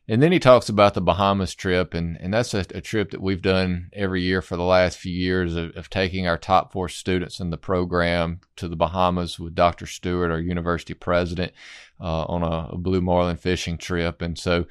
and 0.09 0.23
then 0.23 0.31
he 0.31 0.39
talks 0.39 0.69
about 0.69 0.95
the 0.95 1.01
Bahamas 1.01 1.55
trip, 1.55 1.93
and, 1.93 2.17
and 2.21 2.33
that's 2.33 2.55
a, 2.55 2.65
a 2.73 2.81
trip 2.81 3.11
that 3.11 3.21
we've 3.21 3.43
done 3.43 3.91
every 3.93 4.23
year 4.23 4.41
for 4.41 4.57
the 4.57 4.63
last 4.63 4.99
few 4.99 5.13
years 5.13 5.57
of, 5.57 5.77
of, 5.77 5.91
taking 5.91 6.29
our 6.29 6.39
top 6.39 6.73
four 6.73 6.89
students 6.89 7.41
in 7.41 7.51
the 7.51 7.57
program 7.57 8.41
to 8.55 8.69
the 8.69 8.77
Bahamas 8.77 9.41
with 9.41 9.57
Dr. 9.57 9.85
Stewart, 9.85 10.31
our 10.31 10.39
university 10.39 10.95
president, 10.95 11.53
uh, 12.01 12.25
on 12.25 12.45
a, 12.45 12.75
a, 12.75 12.79
blue 12.79 13.01
marlin 13.01 13.37
fishing 13.37 13.79
trip. 13.79 14.23
And 14.23 14.39
so, 14.39 14.67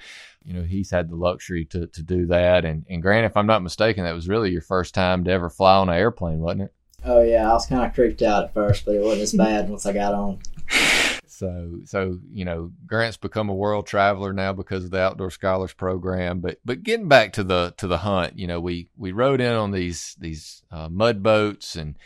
you 0.45 0.53
know, 0.53 0.63
he's 0.63 0.91
had 0.91 1.09
the 1.09 1.15
luxury 1.15 1.65
to, 1.65 1.87
to 1.87 2.03
do 2.03 2.27
that. 2.27 2.65
And, 2.65 2.85
and 2.89 3.01
Grant, 3.01 3.25
if 3.25 3.35
I'm 3.35 3.47
not 3.47 3.63
mistaken, 3.63 4.03
that 4.03 4.13
was 4.13 4.29
really 4.29 4.51
your 4.51 4.61
first 4.61 4.93
time 4.93 5.23
to 5.23 5.31
ever 5.31 5.49
fly 5.49 5.77
on 5.77 5.89
an 5.89 5.95
airplane, 5.95 6.39
wasn't 6.39 6.63
it? 6.63 6.73
Oh, 7.03 7.21
yeah. 7.21 7.49
I 7.49 7.53
was 7.53 7.65
kind 7.65 7.85
of 7.85 7.93
creeped 7.93 8.21
out 8.21 8.45
at 8.45 8.53
first, 8.53 8.85
but 8.85 8.95
it 8.95 9.01
wasn't 9.01 9.23
as 9.23 9.33
bad 9.33 9.69
once 9.69 9.85
I 9.85 9.93
got 9.93 10.13
on. 10.13 10.39
So, 11.35 11.79
so 11.83 12.17
you 12.31 12.45
know, 12.45 12.71
Grant's 12.87 13.17
become 13.17 13.49
a 13.49 13.53
world 13.53 13.87
traveler 13.87 14.31
now 14.31 14.53
because 14.53 14.85
of 14.85 14.91
the 14.91 15.01
Outdoor 15.01 15.29
Scholars 15.29 15.73
Program. 15.73 16.39
But, 16.39 16.59
but 16.63 16.81
getting 16.81 17.09
back 17.09 17.33
to 17.33 17.43
the 17.43 17.73
to 17.75 17.87
the 17.87 17.97
hunt, 17.97 18.39
you 18.39 18.47
know, 18.47 18.61
we 18.61 18.87
we 18.95 19.11
rode 19.11 19.41
in 19.41 19.51
on 19.51 19.71
these 19.71 20.15
these 20.17 20.63
uh, 20.71 20.87
mud 20.87 21.21
boats 21.21 21.75
and 21.75 21.97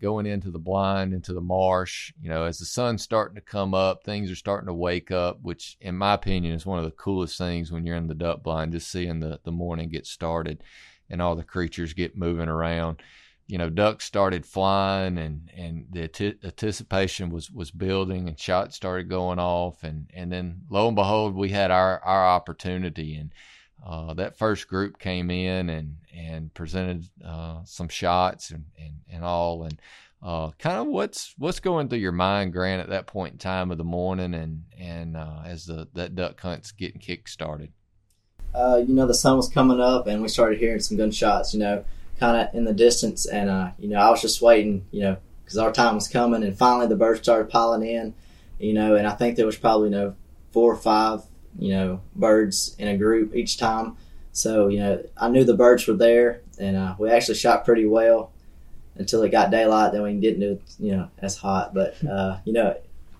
going 0.00 0.26
into 0.26 0.50
the 0.50 0.58
blind 0.58 1.12
into 1.12 1.32
the 1.32 1.40
marsh. 1.40 2.12
You 2.20 2.30
know, 2.30 2.44
as 2.44 2.58
the 2.58 2.64
sun's 2.64 3.02
starting 3.02 3.36
to 3.36 3.40
come 3.40 3.74
up, 3.74 4.04
things 4.04 4.30
are 4.30 4.36
starting 4.36 4.66
to 4.66 4.74
wake 4.74 5.10
up, 5.10 5.38
which, 5.42 5.76
in 5.80 5.96
my 5.96 6.14
opinion, 6.14 6.54
is 6.54 6.66
one 6.66 6.78
of 6.78 6.84
the 6.84 6.90
coolest 6.90 7.38
things 7.38 7.70
when 7.70 7.86
you're 7.86 7.96
in 7.96 8.08
the 8.08 8.14
duck 8.14 8.42
blind. 8.42 8.72
Just 8.72 8.90
seeing 8.90 9.20
the 9.20 9.40
the 9.44 9.52
morning 9.52 9.88
get 9.88 10.06
started 10.06 10.62
and 11.08 11.20
all 11.20 11.36
the 11.36 11.44
creatures 11.44 11.92
get 11.92 12.16
moving 12.16 12.48
around 12.48 13.02
you 13.50 13.58
know, 13.58 13.68
ducks 13.68 14.04
started 14.04 14.46
flying 14.46 15.18
and, 15.18 15.50
and 15.56 15.86
the 15.90 16.04
anticipation 16.44 17.30
was, 17.30 17.50
was 17.50 17.72
building 17.72 18.28
and 18.28 18.38
shots 18.38 18.76
started 18.76 19.08
going 19.08 19.40
off. 19.40 19.82
And, 19.82 20.08
and 20.14 20.30
then 20.30 20.62
lo 20.70 20.86
and 20.86 20.94
behold, 20.94 21.34
we 21.34 21.48
had 21.48 21.72
our, 21.72 21.98
our 22.04 22.28
opportunity. 22.28 23.16
And 23.16 23.32
uh, 23.84 24.14
that 24.14 24.38
first 24.38 24.68
group 24.68 24.98
came 24.98 25.30
in 25.30 25.70
and, 25.70 25.96
and 26.14 26.52
presented 26.54 27.08
uh, 27.24 27.60
some 27.64 27.88
shots 27.88 28.50
and, 28.50 28.64
and, 28.78 28.94
and 29.10 29.24
all. 29.24 29.64
And 29.64 29.80
uh, 30.22 30.50
kind 30.58 30.78
of 30.78 30.86
what's 30.86 31.34
what's 31.38 31.60
going 31.60 31.88
through 31.88 31.98
your 31.98 32.12
mind, 32.12 32.52
Grant, 32.52 32.82
at 32.82 32.90
that 32.90 33.06
point 33.06 33.32
in 33.32 33.38
time 33.38 33.70
of 33.70 33.78
the 33.78 33.84
morning 33.84 34.34
and, 34.34 34.64
and 34.78 35.16
uh, 35.16 35.42
as 35.44 35.66
the 35.66 35.88
that 35.94 36.14
duck 36.14 36.40
hunt's 36.40 36.72
getting 36.72 37.00
kick 37.00 37.28
started? 37.28 37.72
Uh, 38.54 38.82
you 38.86 38.94
know, 38.94 39.06
the 39.06 39.14
sun 39.14 39.36
was 39.36 39.48
coming 39.48 39.80
up 39.80 40.06
and 40.06 40.20
we 40.20 40.28
started 40.28 40.58
hearing 40.58 40.80
some 40.80 40.96
gunshots, 40.96 41.54
you 41.54 41.60
know 41.60 41.84
kind 42.20 42.36
of 42.36 42.54
in 42.54 42.64
the 42.64 42.74
distance, 42.74 43.26
and 43.26 43.72
you 43.78 43.88
know, 43.88 43.98
I 43.98 44.10
was 44.10 44.20
just 44.20 44.42
waiting, 44.42 44.84
you 44.92 45.00
know, 45.00 45.16
because 45.42 45.56
our 45.56 45.72
time 45.72 45.94
was 45.94 46.06
coming, 46.06 46.44
and 46.44 46.56
finally 46.56 46.86
the 46.86 46.94
birds 46.94 47.20
started 47.22 47.48
piling 47.48 47.82
in, 47.82 48.14
you 48.58 48.74
know, 48.74 48.94
and 48.94 49.06
I 49.06 49.12
think 49.12 49.36
there 49.36 49.46
was 49.46 49.56
probably 49.56 49.88
you 49.88 49.96
know 49.96 50.14
four 50.52 50.70
or 50.70 50.76
five, 50.76 51.22
you 51.58 51.72
know, 51.72 52.00
birds 52.14 52.74
in 52.78 52.88
a 52.88 52.96
group 52.96 53.34
each 53.34 53.58
time. 53.58 53.96
So 54.32 54.68
you 54.68 54.78
know, 54.78 55.02
I 55.16 55.28
knew 55.28 55.44
the 55.44 55.54
birds 55.54 55.86
were 55.86 55.94
there, 55.94 56.42
and 56.58 56.76
uh, 56.76 56.94
we 56.98 57.10
actually 57.10 57.34
shot 57.36 57.64
pretty 57.64 57.86
well 57.86 58.32
until 58.96 59.22
it 59.22 59.30
got 59.30 59.50
daylight. 59.50 59.92
Then 59.92 60.02
we 60.02 60.14
didn't 60.14 60.40
do 60.40 60.60
you 60.78 60.92
know 60.92 61.08
as 61.18 61.36
hot, 61.36 61.74
but 61.74 62.02
uh, 62.08 62.38
you 62.44 62.52
know, 62.52 62.76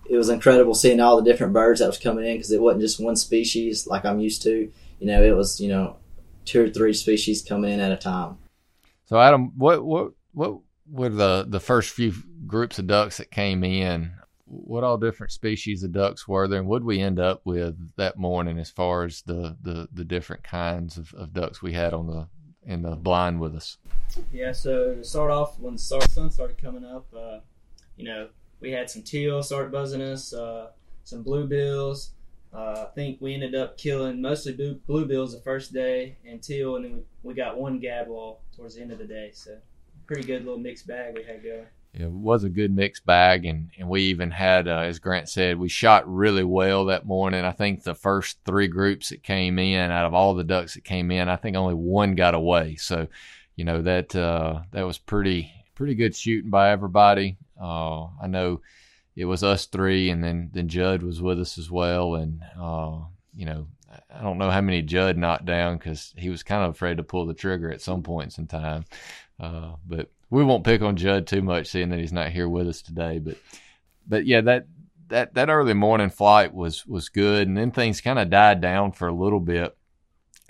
it 0.09 0.17
was 0.17 0.29
incredible 0.29 0.75
seeing 0.75 0.99
all 0.99 1.17
the 1.21 1.29
different 1.29 1.53
birds 1.53 1.79
that 1.79 1.87
was 1.87 1.97
coming 1.97 2.25
in 2.25 2.37
because 2.37 2.51
it 2.51 2.61
wasn't 2.61 2.81
just 2.81 2.99
one 2.99 3.15
species 3.15 3.87
like 3.87 4.05
I'm 4.05 4.19
used 4.19 4.43
to. 4.43 4.71
You 4.99 5.07
know, 5.07 5.23
it 5.23 5.35
was 5.35 5.59
you 5.59 5.69
know 5.69 5.97
two 6.45 6.65
or 6.65 6.69
three 6.69 6.93
species 6.93 7.41
coming 7.41 7.71
in 7.71 7.79
at 7.79 7.91
a 7.91 7.97
time. 7.97 8.37
So 9.05 9.19
Adam, 9.19 9.53
what 9.57 9.83
what 9.83 10.13
what 10.33 10.59
were 10.89 11.09
the 11.09 11.45
the 11.47 11.59
first 11.59 11.91
few 11.91 12.13
groups 12.47 12.79
of 12.79 12.87
ducks 12.87 13.17
that 13.17 13.31
came 13.31 13.63
in? 13.63 14.11
What 14.53 14.83
all 14.83 14.97
different 14.97 15.31
species 15.31 15.81
of 15.83 15.93
ducks 15.93 16.27
were 16.27 16.47
there, 16.47 16.59
and 16.59 16.67
what 16.67 16.83
we 16.83 16.99
end 16.99 17.19
up 17.19 17.41
with 17.45 17.95
that 17.95 18.17
morning 18.17 18.59
as 18.59 18.69
far 18.69 19.05
as 19.05 19.21
the 19.21 19.55
the, 19.61 19.87
the 19.93 20.03
different 20.03 20.43
kinds 20.43 20.97
of, 20.97 21.13
of 21.13 21.33
ducks 21.33 21.61
we 21.61 21.73
had 21.73 21.93
on 21.93 22.07
the 22.07 22.27
in 22.65 22.81
the 22.81 22.95
blind 22.95 23.39
with 23.39 23.55
us? 23.55 23.77
Yeah, 24.31 24.51
so 24.51 24.95
to 24.95 25.03
start 25.03 25.31
off, 25.31 25.57
when 25.59 25.75
the 25.75 25.79
sun 25.79 26.29
started 26.31 26.61
coming 26.61 26.83
up, 26.83 27.07
uh, 27.15 27.39
you 27.95 28.05
know, 28.05 28.27
we 28.59 28.71
had 28.71 28.89
some 28.89 29.03
teal 29.03 29.41
start 29.41 29.71
buzzing 29.71 30.01
us, 30.01 30.33
uh, 30.33 30.71
some 31.03 31.23
bluebills, 31.23 32.09
uh, 32.53 32.85
I 32.87 32.91
think 32.93 33.21
we 33.21 33.33
ended 33.33 33.55
up 33.55 33.77
killing 33.77 34.21
mostly 34.21 34.53
blue, 34.53 34.79
bluebills 34.87 35.31
the 35.31 35.39
first 35.39 35.73
day 35.73 36.17
and 36.25 36.43
teal, 36.43 36.75
and 36.75 36.83
then 36.83 36.95
we, 36.95 37.03
we 37.23 37.33
got 37.33 37.57
one 37.57 37.79
gadwall 37.79 38.37
towards 38.55 38.75
the 38.75 38.81
end 38.81 38.91
of 38.91 38.97
the 38.97 39.05
day. 39.05 39.31
So 39.33 39.57
pretty 40.05 40.23
good 40.23 40.43
little 40.43 40.59
mixed 40.59 40.85
bag 40.85 41.15
we 41.15 41.23
had 41.23 41.43
going. 41.43 41.67
It 41.93 42.09
was 42.09 42.43
a 42.45 42.49
good 42.49 42.73
mixed 42.73 43.05
bag, 43.05 43.45
and, 43.45 43.69
and 43.77 43.89
we 43.89 44.03
even 44.03 44.31
had, 44.31 44.67
uh, 44.67 44.79
as 44.79 44.99
Grant 44.99 45.27
said, 45.27 45.59
we 45.59 45.67
shot 45.67 46.09
really 46.11 46.43
well 46.43 46.85
that 46.85 47.05
morning. 47.05 47.43
I 47.43 47.51
think 47.51 47.83
the 47.83 47.93
first 47.93 48.37
three 48.45 48.67
groups 48.67 49.09
that 49.09 49.23
came 49.23 49.59
in, 49.59 49.91
out 49.91 50.05
of 50.05 50.13
all 50.13 50.33
the 50.33 50.45
ducks 50.45 50.75
that 50.75 50.85
came 50.85 51.11
in, 51.11 51.27
I 51.27 51.35
think 51.35 51.57
only 51.57 51.73
one 51.73 52.15
got 52.15 52.33
away. 52.33 52.77
So, 52.77 53.07
you 53.55 53.65
know 53.65 53.81
that 53.81 54.15
uh, 54.15 54.61
that 54.71 54.87
was 54.87 54.97
pretty 54.97 55.51
pretty 55.75 55.95
good 55.95 56.15
shooting 56.15 56.49
by 56.49 56.71
everybody. 56.71 57.37
Uh, 57.61 58.05
I 58.21 58.27
know 58.27 58.61
it 59.15 59.25
was 59.25 59.43
us 59.43 59.65
three, 59.65 60.09
and 60.09 60.23
then 60.23 60.49
then 60.53 60.67
Judd 60.67 61.03
was 61.03 61.21
with 61.21 61.39
us 61.39 61.57
as 61.57 61.69
well. 61.69 62.15
And 62.15 62.41
uh, 62.59 63.01
you 63.35 63.45
know, 63.45 63.67
I 64.13 64.23
don't 64.23 64.37
know 64.37 64.49
how 64.49 64.61
many 64.61 64.81
Judd 64.81 65.17
knocked 65.17 65.45
down 65.45 65.77
because 65.77 66.13
he 66.17 66.29
was 66.29 66.43
kind 66.43 66.63
of 66.63 66.71
afraid 66.71 66.97
to 66.97 67.03
pull 67.03 67.25
the 67.25 67.33
trigger 67.33 67.71
at 67.71 67.81
some 67.81 68.03
points 68.03 68.37
in 68.37 68.47
time. 68.47 68.85
Uh, 69.39 69.73
but 69.87 70.09
we 70.31 70.43
won't 70.43 70.63
pick 70.63 70.81
on 70.81 70.95
Judd 70.95 71.27
too 71.27 71.43
much, 71.43 71.67
seeing 71.67 71.89
that 71.89 71.99
he's 71.99 72.13
not 72.13 72.31
here 72.31 72.49
with 72.49 72.67
us 72.67 72.81
today. 72.81 73.19
But 73.19 73.37
but 74.07 74.25
yeah, 74.25 74.41
that 74.41 74.65
that 75.09 75.35
that 75.35 75.49
early 75.49 75.75
morning 75.75 76.09
flight 76.09 76.53
was 76.53 76.87
was 76.87 77.09
good, 77.09 77.47
and 77.47 77.55
then 77.55 77.69
things 77.69 78.01
kind 78.01 78.17
of 78.17 78.31
died 78.31 78.61
down 78.61 78.93
for 78.93 79.07
a 79.07 79.13
little 79.13 79.39
bit. 79.39 79.77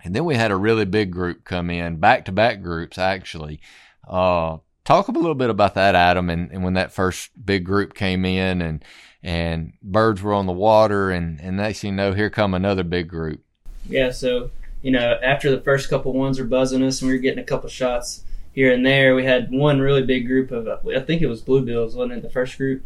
And 0.03 0.15
then 0.15 0.23
we 0.23 0.35
had 0.35 0.51
a 0.51 0.55
really 0.55 0.85
big 0.85 1.11
group 1.11 1.43
come 1.43 1.69
in, 1.69 1.97
back 1.97 2.25
to 2.25 2.31
back 2.31 2.61
groups 2.61 2.97
actually. 2.97 3.59
Uh, 4.07 4.57
Talk 4.83 5.07
a 5.07 5.11
little 5.11 5.35
bit 5.35 5.51
about 5.51 5.75
that, 5.75 5.93
Adam, 5.93 6.29
and, 6.29 6.51
and 6.51 6.63
when 6.63 6.73
that 6.73 6.91
first 6.91 7.29
big 7.45 7.63
group 7.63 7.93
came 7.93 8.25
in 8.25 8.61
and 8.61 8.83
and 9.21 9.73
birds 9.83 10.23
were 10.23 10.33
on 10.33 10.47
the 10.47 10.53
water 10.53 11.11
and, 11.11 11.39
and 11.39 11.57
next 11.57 11.83
you 11.83 11.91
know, 11.91 12.13
here 12.13 12.31
come 12.31 12.55
another 12.55 12.83
big 12.83 13.07
group. 13.07 13.43
Yeah, 13.87 14.09
so, 14.09 14.49
you 14.81 14.89
know, 14.89 15.19
after 15.21 15.51
the 15.51 15.61
first 15.61 15.87
couple 15.87 16.13
ones 16.13 16.39
were 16.39 16.45
buzzing 16.45 16.81
us 16.83 17.01
and 17.01 17.09
we 17.09 17.15
were 17.15 17.21
getting 17.21 17.39
a 17.39 17.45
couple 17.45 17.69
shots 17.69 18.23
here 18.53 18.73
and 18.73 18.85
there, 18.85 19.15
we 19.15 19.23
had 19.23 19.51
one 19.51 19.79
really 19.79 20.03
big 20.03 20.27
group 20.27 20.51
of, 20.51 20.67
I 20.67 20.99
think 20.99 21.21
it 21.21 21.27
was 21.27 21.41
bluebills, 21.41 21.95
wasn't 21.95 22.13
it, 22.13 22.21
the 22.21 22.29
first 22.29 22.57
group? 22.57 22.83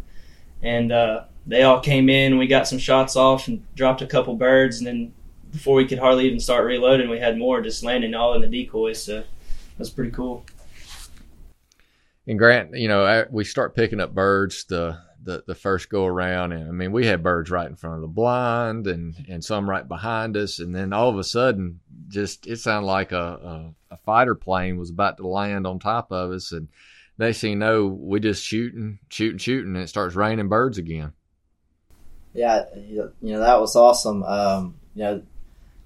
And 0.62 0.92
uh, 0.92 1.26
they 1.46 1.64
all 1.64 1.80
came 1.80 2.10
in, 2.10 2.38
we 2.38 2.48
got 2.48 2.68
some 2.68 2.80
shots 2.80 3.16
off 3.16 3.48
and 3.48 3.66
dropped 3.76 4.02
a 4.02 4.08
couple 4.08 4.36
birds, 4.36 4.78
and 4.78 4.88
then 4.88 5.14
before 5.52 5.76
we 5.76 5.88
could 5.88 6.00
hardly 6.00 6.26
even 6.26 6.40
start 6.40 6.66
reloading, 6.66 7.10
we 7.10 7.20
had 7.20 7.38
more 7.38 7.62
just 7.62 7.84
landing 7.84 8.14
all 8.14 8.34
in 8.34 8.42
the 8.42 8.48
decoys. 8.48 9.02
So 9.02 9.24
that's 9.78 9.90
pretty 9.90 10.12
cool. 10.12 10.46
And 12.28 12.40
Grant, 12.40 12.76
you 12.76 12.88
know, 12.88 13.26
we 13.30 13.44
start 13.44 13.76
picking 13.76 14.00
up 14.00 14.14
birds 14.14 14.66
the 14.66 14.98
the, 15.24 15.44
the 15.48 15.56
first 15.56 15.90
go 15.90 16.06
around, 16.06 16.52
and 16.52 16.68
I 16.68 16.72
mean, 16.72 16.92
we 16.92 17.08
had 17.08 17.24
birds 17.24 17.50
right 17.50 17.68
in 17.68 17.76
front 17.76 17.96
of 17.96 18.02
the 18.02 18.08
blind, 18.08 18.86
and 18.86 19.16
and 19.28 19.44
some 19.44 19.68
right 19.68 19.88
behind 19.88 20.38
us, 20.38 20.60
and 20.60 20.76
then 20.76 20.94
all 20.94 21.10
of 21.10 21.18
a 21.18 21.24
sudden, 21.24 21.80
just 22.08 22.48
it 22.48 22.58
sounded 22.58 22.88
like 22.88 23.12
a, 23.12 23.74
a, 23.90 23.96
a 23.96 23.98
fighter 23.98 24.36
plane 24.36 24.78
was 24.78 24.90
about 24.90 25.18
to 25.18 25.28
land 25.28 25.66
on 25.68 25.80
top 25.80 26.12
of 26.12 26.32
us, 26.32 26.52
and 26.52 26.68
they 27.18 27.34
see 27.34 27.56
no, 27.56 27.88
we 27.88 28.20
just 28.20 28.44
shooting, 28.44 29.00
shooting, 29.10 29.38
shooting, 29.38 29.76
and 29.76 29.84
it 29.84 29.90
starts 29.90 30.16
raining 30.16 30.50
birds 30.50 30.78
again. 30.78 31.14
Yeah, 32.34 32.66
you 32.76 33.12
know 33.22 33.40
that 33.40 33.60
was 33.60 33.76
awesome. 33.76 34.24
Um, 34.24 34.76
you 34.94 35.04
know, 35.04 35.24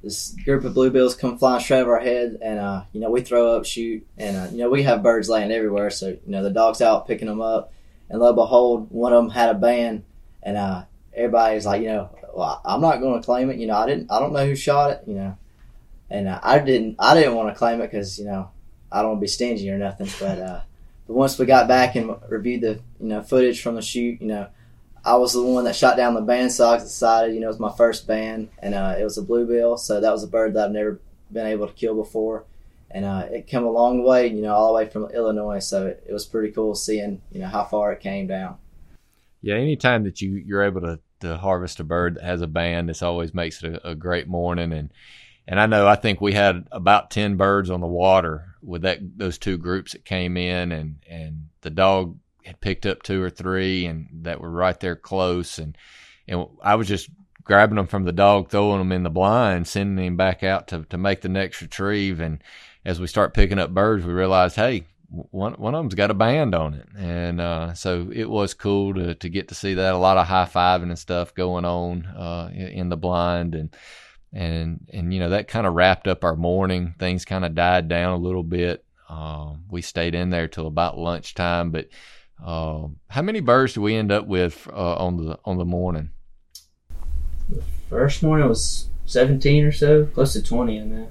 this 0.04 0.36
group 0.44 0.64
of 0.64 0.74
bluebills 0.74 1.18
come 1.18 1.38
flying 1.38 1.62
straight 1.62 1.82
over 1.82 1.98
our 1.98 2.04
head, 2.04 2.38
and 2.42 2.60
uh, 2.60 2.84
you 2.92 3.00
know 3.00 3.12
we 3.12 3.22
throw 3.22 3.56
up, 3.56 3.66
shoot, 3.66 4.06
and 4.18 4.36
uh, 4.36 4.48
you 4.52 4.60
know 4.60 4.70
we 4.70 4.84
have 4.84 5.04
birds 5.04 5.30
laying 5.30 5.52
everywhere. 5.52 5.90
So 5.90 6.10
you 6.10 6.20
know 6.26 6.44
the 6.44 6.50
dog's 6.50 6.82
out 6.82 7.08
picking 7.08 7.28
them 7.28 7.42
up, 7.42 7.72
and 8.10 8.20
lo 8.20 8.28
and 8.28 8.36
behold, 8.36 8.88
one 8.92 9.14
of 9.14 9.24
them 9.24 9.32
had 9.32 9.50
a 9.50 9.60
band, 9.60 10.04
and 10.42 10.58
uh, 10.58 10.86
everybody's 11.14 11.66
like, 11.66 11.82
you 11.82 11.90
know, 11.90 12.10
well, 12.34 12.62
I'm 12.66 12.82
not 12.82 13.00
going 13.02 13.20
to 13.20 13.26
claim 13.26 13.50
it. 13.50 13.58
You 13.58 13.68
know, 13.68 13.76
I 13.76 13.86
didn't, 13.86 14.12
I 14.12 14.20
don't 14.20 14.34
know 14.34 14.46
who 14.46 14.56
shot 14.56 14.92
it. 14.92 15.04
You 15.06 15.16
know, 15.16 15.38
and 16.10 16.28
uh, 16.28 16.40
I 16.42 16.60
didn't, 16.60 16.96
I 17.00 17.14
didn't 17.14 17.36
want 17.36 17.50
to 17.50 17.58
claim 17.58 17.82
it 17.82 17.92
because 17.92 18.20
you 18.20 18.26
know 18.26 18.50
I 18.92 19.02
don't 19.02 19.12
want 19.12 19.20
to 19.20 19.24
be 19.24 19.28
stingy 19.28 19.70
or 19.70 19.78
nothing. 19.78 20.10
But 20.20 20.40
uh, 20.40 20.62
but 21.08 21.14
once 21.14 21.38
we 21.38 21.46
got 21.46 21.68
back 21.68 21.96
and 21.96 22.16
reviewed 22.30 22.62
the 22.62 22.80
you 23.00 23.08
know 23.08 23.22
footage 23.22 23.62
from 23.62 23.76
the 23.76 23.82
shoot, 23.82 24.22
you 24.22 24.28
know 24.28 24.48
I 25.04 25.16
was 25.16 25.34
the 25.34 25.44
one 25.44 25.64
that 25.64 25.76
shot 25.76 25.98
down 25.98 26.14
the 26.14 26.22
band, 26.22 26.52
so 26.52 26.70
I 26.70 26.78
decided, 26.78 27.34
you 27.34 27.42
know, 27.42 27.48
it 27.48 27.52
was 27.52 27.60
my 27.60 27.72
first 27.76 28.06
band, 28.06 28.50
and 28.60 28.74
uh, 28.74 28.96
it 29.00 29.04
was 29.04 29.18
a 29.18 29.22
bluebill, 29.22 29.78
so 29.78 30.02
that 30.02 30.12
was 30.12 30.24
a 30.24 30.28
bird 30.28 30.54
that 30.54 30.66
I've 30.66 30.72
never 30.72 31.00
been 31.32 31.48
able 31.48 31.68
to 31.68 31.74
kill 31.74 31.96
before, 31.96 32.46
and 32.92 33.06
uh, 33.06 33.28
it 33.32 33.48
came 33.48 33.64
a 33.64 33.72
long 33.72 34.04
way, 34.04 34.28
you 34.28 34.42
know, 34.42 34.54
all 34.54 34.68
the 34.68 34.74
way 34.74 34.90
from 34.90 35.10
Illinois, 35.12 35.60
so 35.60 35.88
it, 35.88 36.04
it, 36.08 36.14
was 36.14 36.26
pretty 36.26 36.52
cool 36.52 36.76
seeing, 36.76 37.22
you 37.32 37.40
know, 37.40 37.48
how 37.48 37.64
far 37.64 37.94
it 37.94 38.02
came 38.02 38.28
down. 38.28 38.58
Yeah, 39.42 39.56
anytime 39.56 40.04
that 40.04 40.22
you 40.22 40.32
you're 40.32 40.64
able 40.64 40.82
to 40.82 41.00
to 41.22 41.38
harvest 41.38 41.80
a 41.80 41.84
bird 41.84 42.16
that 42.16 42.24
has 42.24 42.42
a 42.42 42.48
band, 42.48 42.90
this 42.90 43.02
always 43.02 43.34
makes 43.34 43.64
it 43.64 43.76
a, 43.76 43.90
a 43.90 43.96
great 43.96 44.28
morning, 44.28 44.74
and 44.74 44.92
and 45.50 45.60
I 45.60 45.66
know 45.66 45.88
I 45.88 45.96
think 45.96 46.22
we 46.22 46.34
had 46.34 46.68
about 46.72 47.10
ten 47.10 47.36
birds 47.36 47.72
on 47.72 47.82
the 47.82 47.88
water 47.88 48.46
with 48.62 48.84
that 48.84 49.00
those 49.18 49.40
two 49.40 49.58
groups 49.58 49.94
that 49.94 50.06
came 50.06 50.38
in, 50.38 50.72
and 50.72 51.00
and 51.10 51.50
the 51.62 51.72
dog 51.72 52.18
had 52.46 52.62
picked 52.62 52.86
up 52.86 53.02
two 53.02 53.22
or 53.22 53.32
three 53.32 53.86
and 53.86 54.08
that 54.22 54.40
were 54.40 54.50
right 54.50 54.80
there 54.80 54.96
close 54.96 55.58
and 55.58 55.78
and 56.28 56.46
I 56.64 56.76
was 56.76 56.88
just 56.88 57.10
grabbing 57.44 57.78
them 57.78 57.88
from 57.88 58.04
the 58.04 58.12
dog, 58.12 58.50
throwing 58.50 58.78
them 58.78 58.92
in 58.92 59.02
the 59.02 59.10
blind, 59.10 59.68
sending 59.68 60.06
him 60.06 60.16
back 60.16 60.44
out 60.44 60.68
to 60.68 60.84
to 60.92 60.98
make 61.00 61.22
the 61.22 61.30
next 61.30 61.64
retrieve. 61.64 62.20
And 62.20 62.44
as 62.86 63.00
we 63.00 63.08
start 63.08 63.34
picking 63.34 63.58
up 63.58 63.74
birds, 63.74 64.06
we 64.06 64.14
realized, 64.14 64.56
hey, 64.56 64.86
one 65.10 65.54
one 65.54 65.74
of 65.74 65.80
them's 65.80 65.96
got 65.96 66.12
a 66.12 66.14
band 66.14 66.54
on 66.54 66.76
it, 66.76 66.88
and 66.96 67.42
uh, 67.42 67.74
so 67.74 68.08
it 68.14 68.30
was 68.30 68.54
cool 68.54 68.94
to 68.94 69.16
to 69.16 69.30
get 69.30 69.48
to 69.48 69.56
see 69.56 69.74
that. 69.74 69.96
A 69.96 69.98
lot 69.98 70.18
of 70.18 70.28
high 70.28 70.46
fiving 70.46 70.84
and 70.84 71.00
stuff 71.00 71.34
going 71.34 71.66
on 71.66 72.06
uh, 72.06 72.52
in 72.54 72.90
the 72.90 72.98
blind, 72.98 73.56
and 73.56 73.76
and 74.34 74.86
and 74.92 75.14
you 75.14 75.20
know 75.20 75.30
that 75.30 75.48
kind 75.48 75.66
of 75.66 75.74
wrapped 75.74 76.08
up 76.08 76.24
our 76.24 76.36
morning. 76.36 76.96
Things 77.00 77.26
kind 77.26 77.46
of 77.46 77.56
died 77.56 77.88
down 77.88 78.14
a 78.14 78.24
little 78.24 78.44
bit. 78.44 78.86
Um, 79.10 79.64
we 79.70 79.82
stayed 79.82 80.16
in 80.16 80.30
there 80.30 80.48
till 80.48 80.68
about 80.68 80.98
lunchtime, 80.98 81.72
but 81.72 81.90
uh, 82.44 82.88
how 83.08 83.22
many 83.22 83.40
birds 83.40 83.74
do 83.74 83.82
we 83.82 83.96
end 83.96 84.12
up 84.12 84.28
with 84.28 84.68
uh, 84.72 84.96
on 84.96 85.18
the 85.18 85.40
on 85.46 85.58
the 85.58 85.66
morning? 85.66 86.12
The 87.50 87.64
first 87.90 88.22
morning 88.22 88.48
was 88.48 88.90
seventeen 89.06 89.66
or 89.66 89.72
so, 89.72 90.06
close 90.06 90.34
to 90.34 90.44
twenty 90.44 90.78
in 90.78 90.90
that. 90.96 91.10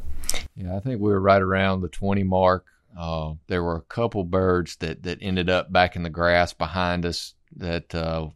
Yeah, 0.55 0.77
I 0.77 0.81
think 0.81 1.01
we 1.01 1.11
were 1.11 1.21
right 1.21 1.43
around 1.43 1.81
the 1.81 1.89
twenty 1.89 2.23
mark. 2.23 2.67
Uh, 2.97 3.35
there 3.47 3.63
were 3.63 3.77
a 3.77 3.83
couple 3.83 4.25
birds 4.25 4.77
that, 4.77 5.05
that 5.05 5.19
ended 5.21 5.49
up 5.49 5.73
back 5.73 5.95
in 5.95 6.03
the 6.03 6.11
grass 6.11 6.53
behind 6.53 7.07
us 7.07 7.35
that 7.55 7.95
uh, 7.95 8.27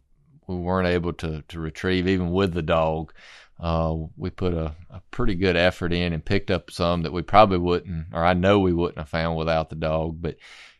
we 0.47 0.55
weren't 0.55 0.87
able 0.87 1.11
to, 1.11 1.41
to 1.49 1.59
retrieve, 1.59 2.07
even 2.07 2.31
with 2.31 2.53
the 2.53 2.61
dog. 2.61 3.13
Uh, 3.63 3.95
we 4.17 4.29
put 4.29 4.53
a, 4.53 4.75
a, 4.89 5.01
pretty 5.09 5.35
good 5.35 5.55
effort 5.55 5.93
in 5.93 6.11
and 6.11 6.25
picked 6.25 6.51
up 6.51 6.69
some 6.69 7.03
that 7.03 7.13
we 7.13 7.21
probably 7.21 7.57
wouldn't, 7.57 8.07
or 8.11 8.21
I 8.21 8.33
know 8.33 8.59
we 8.59 8.73
wouldn't 8.73 8.97
have 8.97 9.07
found 9.07 9.37
without 9.37 9.69
the 9.69 9.77
dog. 9.77 10.21
But 10.21 10.35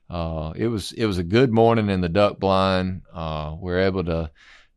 uh, 0.10 0.52
it 0.58 0.68
was 0.68 0.92
it 0.92 1.06
was 1.06 1.18
a 1.18 1.24
good 1.24 1.50
morning 1.50 1.90
in 1.90 2.02
the 2.02 2.10
duck 2.10 2.40
blind. 2.40 3.04
Uh, 3.14 3.56
we 3.58 3.72
were 3.72 3.80
able 3.80 4.04
to 4.04 4.30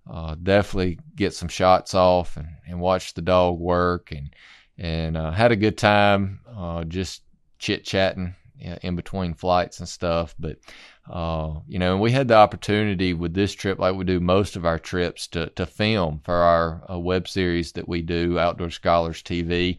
uh, 0.08 0.36
definitely 0.40 1.00
get 1.16 1.34
some 1.34 1.48
shots 1.48 1.94
off 1.94 2.36
and, 2.36 2.46
and 2.68 2.78
watch 2.78 3.14
the 3.14 3.22
dog 3.22 3.58
work 3.58 4.12
and 4.12 4.32
and 4.78 5.16
uh, 5.16 5.32
had 5.32 5.50
a 5.50 5.56
good 5.56 5.76
time 5.76 6.38
uh, 6.56 6.84
just 6.84 7.22
chit 7.58 7.84
chatting 7.84 8.36
in 8.58 8.96
between 8.96 9.34
flights 9.34 9.80
and 9.80 9.88
stuff. 9.88 10.34
But 10.38 10.58
uh, 11.10 11.60
you 11.68 11.78
know, 11.78 11.96
we 11.98 12.10
had 12.12 12.28
the 12.28 12.34
opportunity 12.34 13.14
with 13.14 13.34
this 13.34 13.52
trip, 13.52 13.78
like 13.78 13.94
we 13.94 14.04
do 14.04 14.20
most 14.20 14.56
of 14.56 14.66
our 14.66 14.78
trips, 14.78 15.26
to 15.28 15.50
to 15.50 15.66
film 15.66 16.20
for 16.24 16.34
our 16.34 16.82
web 16.98 17.28
series 17.28 17.72
that 17.72 17.88
we 17.88 18.02
do, 18.02 18.38
Outdoor 18.38 18.70
Scholars 18.70 19.22
TV 19.22 19.78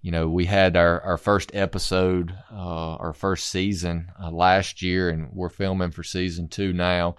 you 0.00 0.12
know, 0.12 0.28
we 0.28 0.44
had 0.44 0.76
our, 0.76 1.00
our 1.00 1.18
first 1.18 1.50
episode, 1.54 2.32
uh, 2.52 2.94
our 2.96 3.12
first 3.12 3.48
season 3.48 4.12
uh, 4.22 4.30
last 4.30 4.80
year, 4.80 5.10
and 5.10 5.28
we're 5.32 5.48
filming 5.48 5.90
for 5.90 6.04
season 6.04 6.48
two 6.48 6.72
now. 6.72 7.16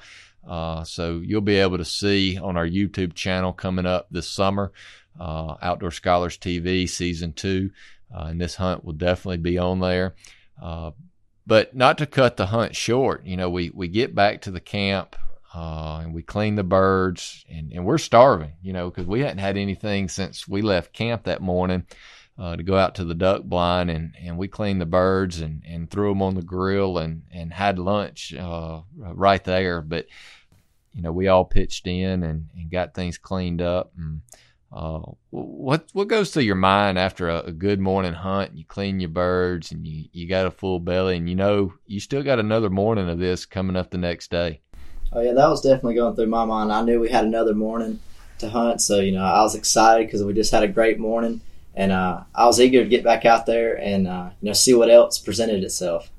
Uh, 0.48 0.84
so 0.84 1.22
you'll 1.24 1.41
be 1.41 1.58
able 1.58 1.78
to 1.78 1.86
see 1.86 2.38
on 2.38 2.56
our 2.56 2.67
YouTube 2.67 3.13
channel 3.13 3.52
coming 3.52 3.86
up 3.86 4.08
this 4.10 4.30
summer, 4.30 4.72
uh, 5.19 5.56
Outdoor 5.62 5.91
Scholars 5.91 6.38
TV 6.38 6.88
season 6.88 7.34
two, 7.34 7.72
uh, 8.15 8.26
and 8.30 8.39
this 8.39 8.56
hunt 8.56 8.86
will 8.86 8.93
definitely 8.93 9.38
be 9.38 9.58
on 9.58 9.80
there. 9.80 10.15
Uh, 10.62 10.91
but 11.48 11.76
not 11.76 11.98
to 11.98 12.06
cut 12.06 12.38
the 12.38 12.48
hunt 12.48 12.76
short, 12.76 13.26
you 13.26 13.36
know, 13.38 13.50
we, 13.50 13.72
we 13.74 13.88
get 13.88 14.13
back 14.13 14.41
to 14.41 14.52
the 14.52 14.60
camp 14.60 15.15
and 15.54 16.13
we 16.13 16.22
clean 16.22 16.56
the 16.56 16.63
birds, 16.63 17.43
and, 17.50 17.72
and 17.72 17.86
we're 17.86 17.98
starving, 17.98 18.54
you 18.62 18.72
know, 18.72 18.89
because 18.89 19.08
we 19.08 19.22
hadn't 19.22 19.39
had 19.39 19.58
anything 19.58 20.08
since 20.08 20.48
we 20.48 20.62
left 20.62 20.93
camp 20.93 21.24
that 21.24 21.41
morning 21.41 21.86
uh, 22.38 22.56
to 22.56 22.63
go 22.63 22.78
out 22.78 22.95
to 22.95 23.04
the 23.04 23.15
duck 23.15 23.43
blind 23.43 23.89
and, 23.89 24.13
and 24.22 24.38
we 24.38 24.48
cleaned 24.48 24.80
the 24.80 24.86
birds 24.86 25.41
and, 25.41 25.63
and 25.67 25.89
threw 25.89 26.10
them 26.10 26.22
on 26.22 26.36
the 26.36 26.41
grill 26.41 26.98
and, 26.98 27.24
and 27.32 27.52
had 27.52 27.80
lunch 27.80 28.34
uh, 28.34 28.82
right 28.98 29.43
there. 29.43 29.82
But, 29.82 30.06
you 30.93 31.02
know, 31.02 31.12
we 31.12 31.28
all 31.28 31.45
pitched 31.45 31.88
in 31.88 32.24
and, 32.24 32.50
and 32.56 32.72
got 32.72 32.93
things 32.93 33.17
cleaned 33.17 33.62
up. 33.62 33.91
And, 33.98 34.22
uh, 34.72 35.02
what 35.32 35.88
what 35.94 36.08
goes 36.08 36.32
through 36.32 36.44
your 36.44 36.56
mind 36.56 37.00
after 37.00 37.28
a, 37.28 37.40
a, 37.46 37.52
good 37.52 37.80
morning 37.80 38.14
hunt? 38.14 38.56
You 38.56 38.64
clean 38.66 39.00
your 39.00 39.10
birds 39.10 39.72
and 39.72 39.88
you, 39.88 40.06
you 40.12 40.28
got 40.28 40.46
a 40.46 40.52
full 40.52 40.80
belly 40.80 41.18
and 41.18 41.28
you 41.28 41.36
know 41.36 41.74
you 41.88 42.00
still 42.00 42.22
got 42.22 42.40
another 42.40 42.70
morning 42.70 43.10
of 43.10 43.18
this 43.18 43.46
coming 43.48 43.76
up 43.76 43.90
the 43.90 43.98
next 43.98 44.30
day. 44.30 44.62
Oh 45.12 45.22
yeah, 45.22 45.34
that 45.34 45.50
was 45.50 45.62
definitely 45.62 45.96
going 45.96 46.16
through 46.16 46.28
my 46.28 46.46
mind. 46.46 46.72
I 46.72 46.84
knew 46.84 47.00
we 47.00 47.10
had 47.10 47.26
another 47.26 47.56
morning 47.56 48.00
to 48.38 48.50
hunt, 48.50 48.80
so 48.80 49.00
you 49.00 49.12
know 49.12 49.24
I 49.24 49.42
was 49.42 49.56
excited 49.56 50.06
because 50.06 50.24
we 50.24 50.34
just 50.34 50.52
had 50.52 50.64
a 50.64 50.68
great 50.68 51.00
morning 51.00 51.42
and 51.76 51.92
uh, 51.92 52.24
I 52.36 52.46
was 52.46 52.60
eager 52.60 52.84
to 52.84 52.90
get 52.90 53.04
back 53.04 53.26
out 53.26 53.46
there 53.46 53.76
and 53.80 54.08
uh, 54.08 54.30
you 54.42 54.48
know 54.48 54.54
see 54.54 54.74
what 54.74 54.92
else 54.92 55.18
presented 55.18 55.64
itself. 55.64 56.12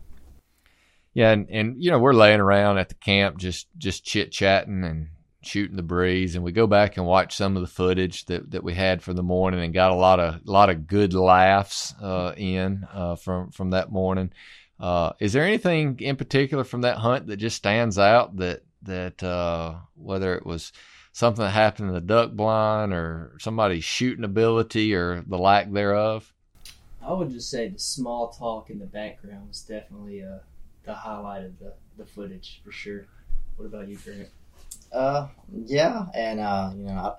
Yeah, 1.15 1.31
and, 1.31 1.49
and 1.51 1.83
you 1.83 1.91
know 1.91 1.99
we're 1.99 2.15
laying 2.15 2.41
around 2.41 2.79
at 2.79 2.89
the 2.89 2.95
camp 2.97 3.39
just 3.39 3.69
just 3.79 4.05
chit 4.05 4.33
chatting 4.33 4.83
and 4.83 5.09
shooting 5.43 5.77
the 5.77 5.83
breeze, 5.83 6.35
and 6.35 6.45
we 6.45 6.53
go 6.53 6.67
back 6.67 6.97
and 6.97 7.07
watch 7.07 7.37
some 7.37 7.57
of 7.57 7.63
the 7.63 7.69
footage 7.69 8.27
that, 8.27 8.51
that 8.51 8.65
we 8.65 8.75
had 8.75 9.03
for 9.03 9.15
the 9.15 9.23
morning, 9.23 9.61
and 9.61 9.75
got 9.75 9.91
a 9.91 9.95
lot 9.95 10.21
of 10.21 10.35
a 10.47 10.51
lot 10.51 10.71
of 10.71 10.87
good 10.87 11.15
laughs 11.15 11.95
uh, 12.01 12.35
in 12.37 12.87
uh, 12.93 13.17
from 13.17 13.51
from 13.51 13.71
that 13.71 13.91
morning. 13.91 14.33
Uh, 14.79 15.13
is 15.21 15.33
there 15.33 15.45
anything 15.45 15.99
in 16.01 16.17
particular 16.17 16.65
from 16.65 16.83
that 16.83 16.97
hunt 16.97 17.27
that 17.27 17.37
just 17.37 17.57
stands 17.57 17.99
out 17.99 18.37
that 18.37 18.63
that 18.83 19.23
uh, 19.23 19.75
whether 19.95 20.35
it 20.35 20.47
was 20.47 20.73
something 21.13 21.45
that 21.45 21.51
happened 21.51 21.89
in 21.89 21.95
the 21.95 22.01
duck 22.01 22.33
blind 22.33 22.93
or 22.93 23.37
somebody's 23.41 23.85
shooting 23.85 24.25
ability 24.25 24.95
or 24.95 25.23
the 25.27 25.39
lack 25.39 25.71
thereof? 25.71 26.33
I 27.03 27.13
would 27.13 27.31
just 27.31 27.51
say 27.51 27.69
the 27.69 27.79
small 27.79 28.29
talk 28.29 28.71
in 28.71 28.79
the 28.79 28.87
background 28.87 29.49
was 29.49 29.63
definitely 29.63 30.23
uh, 30.23 30.39
the 30.85 30.95
highlight 30.95 31.45
of 31.45 31.59
the, 31.59 31.75
the 31.97 32.05
footage 32.05 32.61
for 32.65 32.73
sure. 32.73 33.07
What 33.57 33.67
about 33.67 33.89
you, 33.89 33.97
Grant? 33.97 34.29
Uh, 34.93 35.29
yeah, 35.67 36.07
and 36.15 36.41
uh, 36.41 36.71
you 36.77 36.85
know, 36.85 36.93
I, 36.93 37.15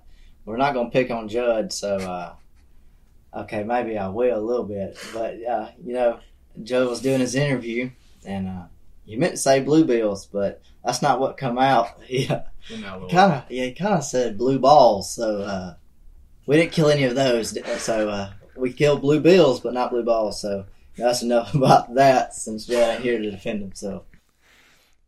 we're 0.45 0.57
not 0.57 0.73
gonna 0.73 0.89
pick 0.89 1.11
on 1.11 1.29
Judd, 1.29 1.71
so 1.71 1.97
uh, 1.97 2.33
okay, 3.41 3.63
maybe 3.63 3.97
I 3.97 4.07
will 4.09 4.37
a 4.37 4.39
little 4.39 4.65
bit, 4.65 4.97
but 5.13 5.43
uh, 5.43 5.69
you 5.83 5.93
know, 5.93 6.19
Judd 6.63 6.87
was 6.87 7.01
doing 7.01 7.19
his 7.19 7.35
interview, 7.35 7.91
and 8.25 8.47
uh, 8.47 8.63
you 9.05 9.17
meant 9.17 9.33
to 9.33 9.37
say 9.37 9.63
bluebills, 9.63 10.27
but 10.31 10.61
that's 10.83 11.01
not 11.01 11.19
what 11.19 11.37
come 11.37 11.57
out. 11.57 11.99
Yeah, 12.07 12.43
kind 13.09 13.33
of. 13.33 13.51
Yeah, 13.51 13.65
he 13.65 13.73
kind 13.73 13.95
of 13.95 14.03
said 14.03 14.37
blue 14.37 14.59
balls. 14.59 15.13
So 15.13 15.41
uh, 15.41 15.75
we 16.45 16.57
didn't 16.57 16.73
kill 16.73 16.89
any 16.89 17.03
of 17.05 17.15
those. 17.15 17.57
So 17.81 18.09
uh, 18.09 18.33
we 18.55 18.73
killed 18.73 19.01
blue 19.01 19.19
bills, 19.19 19.59
but 19.59 19.73
not 19.73 19.91
blue 19.91 20.03
balls. 20.03 20.41
So 20.41 20.65
that's 20.97 21.23
enough 21.23 21.53
about 21.55 21.95
that. 21.95 22.33
Since 22.35 22.65
Jay 22.67 22.93
ain't 22.93 23.03
here 23.03 23.17
to 23.17 23.31
defend 23.31 23.61
himself. 23.61 24.03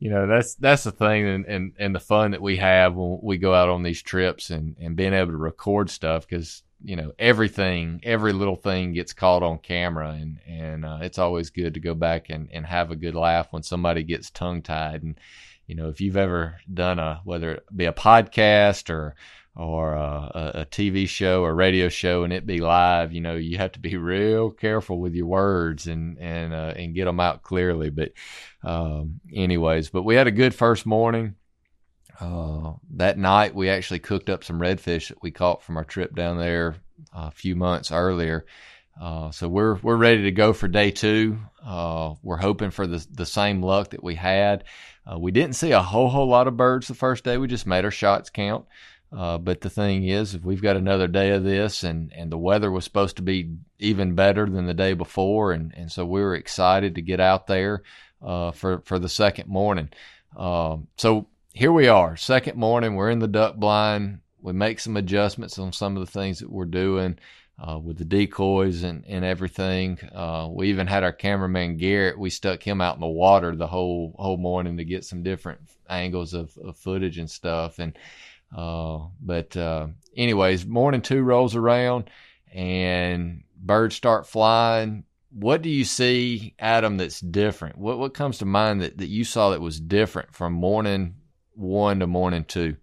You 0.04 0.10
know 0.10 0.28
that's 0.28 0.56
that's 0.56 0.84
the 0.84 0.92
thing, 0.92 1.26
and, 1.26 1.46
and 1.46 1.72
and 1.80 1.96
the 1.96 2.00
fun 2.02 2.32
that 2.32 2.42
we 2.42 2.58
have 2.58 2.94
when 2.94 3.20
we 3.24 3.38
go 3.38 3.54
out 3.54 3.70
on 3.70 3.84
these 3.84 4.02
trips 4.02 4.50
and 4.50 4.76
and 4.78 4.98
being 4.98 5.14
able 5.14 5.32
to 5.32 5.38
record 5.38 5.90
stuff 5.90 6.28
because 6.28 6.62
you 6.84 6.98
know 6.98 7.14
everything, 7.18 8.02
every 8.04 8.34
little 8.34 8.58
thing 8.58 8.92
gets 8.92 9.14
caught 9.14 9.44
on 9.44 9.60
camera, 9.60 10.10
and 10.10 10.40
and 10.46 10.84
uh, 10.84 10.98
it's 11.04 11.20
always 11.20 11.52
good 11.52 11.76
to 11.76 11.80
go 11.80 11.94
back 11.94 12.30
and 12.30 12.50
and 12.52 12.66
have 12.66 12.92
a 12.92 12.98
good 12.98 13.16
laugh 13.16 13.48
when 13.52 13.64
somebody 13.64 14.04
gets 14.04 14.30
tongue 14.30 14.62
tied. 14.62 15.04
And 15.04 15.18
you 15.68 15.76
know 15.76 15.88
if 15.88 16.02
you've 16.02 16.18
ever 16.18 16.58
done 16.74 17.00
a 17.00 17.22
whether 17.24 17.52
it 17.54 17.66
be 17.74 17.86
a 17.86 17.94
podcast 17.94 18.90
or 18.90 19.16
or 19.56 19.94
a, 19.94 20.52
a, 20.56 20.66
TV 20.66 21.08
show 21.08 21.44
or 21.44 21.54
radio 21.54 21.88
show 21.88 22.24
and 22.24 22.34
it 22.34 22.46
be 22.46 22.60
live, 22.60 23.14
you 23.14 23.22
know, 23.22 23.36
you 23.36 23.58
have 23.58 23.72
to 23.74 23.80
be 23.80 23.98
real 23.98 24.50
careful 24.50 25.00
with 25.00 25.14
your 25.14 25.28
words 25.28 25.88
and 25.88 26.18
and 26.18 26.54
uh, 26.54 26.74
and 26.76 26.96
get 26.96 27.06
them 27.06 27.20
out 27.20 27.44
clearly. 27.44 27.90
But 27.90 28.14
um, 28.64 29.20
anyways, 29.32 29.90
but 29.90 30.04
we 30.04 30.16
had 30.16 30.28
a 30.28 30.32
good 30.32 30.56
first 30.56 30.86
morning. 30.86 31.36
Uh, 32.20 32.74
that 32.92 33.18
night, 33.18 33.56
we 33.56 33.70
actually 33.70 34.00
cooked 34.00 34.30
up 34.30 34.44
some 34.44 34.60
redfish 34.60 35.10
that 35.10 35.22
we 35.22 35.32
caught 35.32 35.64
from 35.64 35.78
our 35.78 35.84
trip 35.84 36.16
down 36.16 36.38
there 36.38 36.76
a 37.12 37.32
few 37.32 37.56
months 37.56 37.92
earlier. 37.92 38.46
Uh, 39.00 39.32
so 39.32 39.48
we're 39.48 39.76
we're 39.76 39.96
ready 39.96 40.24
to 40.24 40.32
go 40.32 40.54
for 40.54 40.68
day 40.68 40.92
two. 40.92 41.40
Uh, 41.66 42.14
we're 42.22 42.38
hoping 42.38 42.72
for 42.72 42.88
the 42.88 43.06
the 43.12 43.26
same 43.26 43.62
luck 43.62 43.92
that 43.92 44.04
we 44.04 44.16
had. 44.16 44.64
Uh, 45.12 45.20
we 45.20 45.32
didn't 45.32 45.56
see 45.56 45.72
a 45.72 45.82
whole 45.82 46.10
whole 46.10 46.28
lot 46.28 46.48
of 46.48 46.56
birds 46.56 46.88
the 46.88 46.94
first 46.94 47.24
day. 47.24 47.38
We 47.38 47.48
just 47.48 47.68
made 47.68 47.86
our 47.86 47.92
shots 47.92 48.30
count. 48.30 48.66
Uh, 49.16 49.38
but 49.38 49.62
the 49.62 49.70
thing 49.70 50.08
is, 50.08 50.34
if 50.34 50.44
we've 50.44 50.62
got 50.62 50.76
another 50.76 51.08
day 51.08 51.32
of 51.32 51.44
this, 51.44 51.84
and, 51.84 52.12
and 52.14 52.32
the 52.32 52.38
weather 52.38 52.72
was 52.72 52.84
supposed 52.84 53.16
to 53.18 53.22
be 53.22 53.52
even 53.78 54.16
better 54.16 54.48
than 54.48 54.66
the 54.66 54.74
day 54.74 54.94
before, 54.94 55.52
and, 55.52 55.72
and 55.76 55.92
so 55.92 56.04
we 56.06 56.22
were 56.22 56.36
excited 56.36 56.96
to 56.96 57.02
get 57.02 57.20
out 57.20 57.46
there 57.46 57.84
uh, 58.24 58.52
for 58.52 58.80
for 58.86 58.98
the 58.98 59.10
second 59.10 59.48
morning. 59.48 59.90
Um, 60.36 60.88
so 60.98 61.28
here 61.54 61.72
we 61.72 61.88
are, 61.88 62.18
second 62.18 62.58
morning. 62.58 62.96
We're 62.96 63.12
in 63.12 63.20
the 63.20 63.28
duck 63.28 63.56
blind. 63.56 64.22
We 64.42 64.54
make 64.54 64.80
some 64.80 64.98
adjustments 64.98 65.60
on 65.60 65.74
some 65.74 65.96
of 65.96 66.06
the 66.06 66.12
things 66.12 66.40
that 66.40 66.52
we're 66.52 66.66
doing 66.66 67.20
uh, 67.60 67.78
with 67.78 68.00
the 68.00 68.06
decoys 68.06 68.82
and 68.82 69.06
and 69.08 69.24
everything. 69.24 70.00
Uh, 70.12 70.48
we 70.50 70.70
even 70.70 70.88
had 70.88 71.04
our 71.04 71.14
cameraman 71.14 71.78
Garrett. 71.78 72.18
We 72.18 72.32
stuck 72.32 72.64
him 72.64 72.82
out 72.82 72.96
in 72.96 73.02
the 73.02 73.08
water 73.08 73.56
the 73.56 73.68
whole 73.68 74.16
whole 74.18 74.38
morning 74.38 74.78
to 74.78 74.86
get 74.86 75.06
some 75.06 75.22
different 75.22 75.60
angles 75.88 76.34
of, 76.34 76.58
of 76.58 76.78
footage 76.78 77.20
and 77.20 77.30
stuff 77.30 77.78
and 77.78 77.96
uh, 78.56 79.00
but 79.22 79.56
uh, 79.58 79.88
anyways, 80.16 80.66
morning 80.66 81.02
two 81.02 81.22
rolls 81.22 81.56
around 81.56 82.10
and 82.54 83.44
birds 83.58 83.96
start 83.96 84.28
flying. 84.28 85.06
What 85.32 85.64
do 85.64 85.70
you 85.70 85.84
see, 85.84 86.54
Adam, 86.60 86.98
that's 86.98 87.20
different? 87.20 87.78
What 87.78 87.98
what 87.98 88.14
comes 88.14 88.38
to 88.40 88.46
mind 88.46 88.82
that, 88.82 88.98
that 89.00 89.08
you 89.08 89.24
saw 89.24 89.50
that 89.50 89.62
was 89.62 89.80
different 89.80 90.34
from 90.34 90.54
morning 90.54 91.16
one 91.56 92.00
to 92.00 92.08
morning 92.08 92.46
two? 92.46 92.78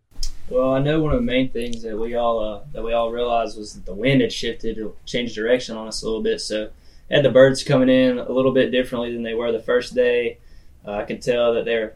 Well, 0.48 0.74
I 0.74 0.80
know 0.80 1.00
one 1.00 1.12
of 1.12 1.20
the 1.20 1.24
main 1.24 1.50
things 1.50 1.82
that 1.82 1.96
we 1.96 2.16
all 2.16 2.40
uh, 2.40 2.64
that 2.72 2.82
we 2.82 2.92
all 2.92 3.12
realized 3.12 3.56
was 3.56 3.74
that 3.74 3.86
the 3.86 3.94
wind 3.94 4.20
had 4.20 4.32
shifted 4.32 4.80
changed 5.06 5.36
direction 5.36 5.76
on 5.76 5.86
us 5.86 6.02
a 6.02 6.06
little 6.06 6.22
bit. 6.22 6.40
So, 6.40 6.70
had 7.08 7.24
the 7.24 7.30
birds 7.30 7.62
coming 7.62 7.88
in 7.88 8.18
a 8.18 8.32
little 8.32 8.52
bit 8.52 8.72
differently 8.72 9.12
than 9.12 9.22
they 9.22 9.34
were 9.34 9.52
the 9.52 9.60
first 9.60 9.94
day. 9.94 10.38
Uh, 10.84 10.92
I 10.92 11.04
can 11.04 11.20
tell 11.20 11.54
that 11.54 11.66
they're 11.66 11.94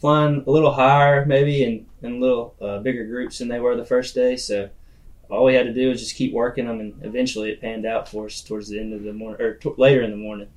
flying 0.00 0.44
a 0.46 0.50
little 0.50 0.72
higher, 0.72 1.26
maybe, 1.26 1.64
and 1.64 1.86
in 2.02 2.20
little 2.20 2.54
uh, 2.60 2.78
bigger 2.78 3.04
groups 3.04 3.38
than 3.38 3.48
they 3.48 3.60
were 3.60 3.76
the 3.76 3.84
first 3.84 4.14
day. 4.14 4.36
So 4.36 4.70
all 5.30 5.44
we 5.44 5.54
had 5.54 5.66
to 5.66 5.74
do 5.74 5.88
was 5.88 6.00
just 6.00 6.16
keep 6.16 6.32
working 6.32 6.66
them, 6.66 6.80
and 6.80 6.94
eventually 7.02 7.50
it 7.50 7.60
panned 7.60 7.86
out 7.86 8.08
for 8.08 8.26
us 8.26 8.40
towards 8.40 8.68
the 8.68 8.80
end 8.80 8.94
of 8.94 9.02
the 9.02 9.12
morning 9.12 9.40
or 9.40 9.54
t- 9.54 9.72
later 9.76 10.02
in 10.02 10.10
the 10.10 10.16
morning. 10.16 10.48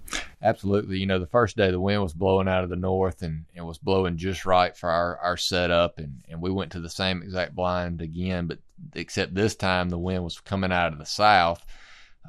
Absolutely, 0.42 0.98
you 0.98 1.06
know, 1.06 1.20
the 1.20 1.28
first 1.28 1.58
day 1.58 1.72
the 1.72 1.80
wind 1.80 2.02
was 2.02 2.14
blowing 2.14 2.48
out 2.48 2.64
of 2.64 2.70
the 2.70 2.76
north, 2.76 3.22
and 3.22 3.46
it 3.54 3.62
was 3.62 3.78
blowing 3.78 4.18
just 4.18 4.46
right 4.46 4.76
for 4.76 4.90
our 4.90 5.18
our 5.18 5.38
setup, 5.38 5.98
and 5.98 6.24
and 6.30 6.42
we 6.42 6.52
went 6.52 6.72
to 6.72 6.80
the 6.80 6.90
same 6.90 7.22
exact 7.22 7.54
blind 7.54 8.02
again, 8.02 8.48
but 8.48 8.60
except 8.96 9.36
this 9.36 9.56
time 9.56 9.90
the 9.90 10.00
wind 10.00 10.24
was 10.24 10.40
coming 10.40 10.72
out 10.72 10.94
of 10.94 11.00
the 11.00 11.06
south. 11.06 11.66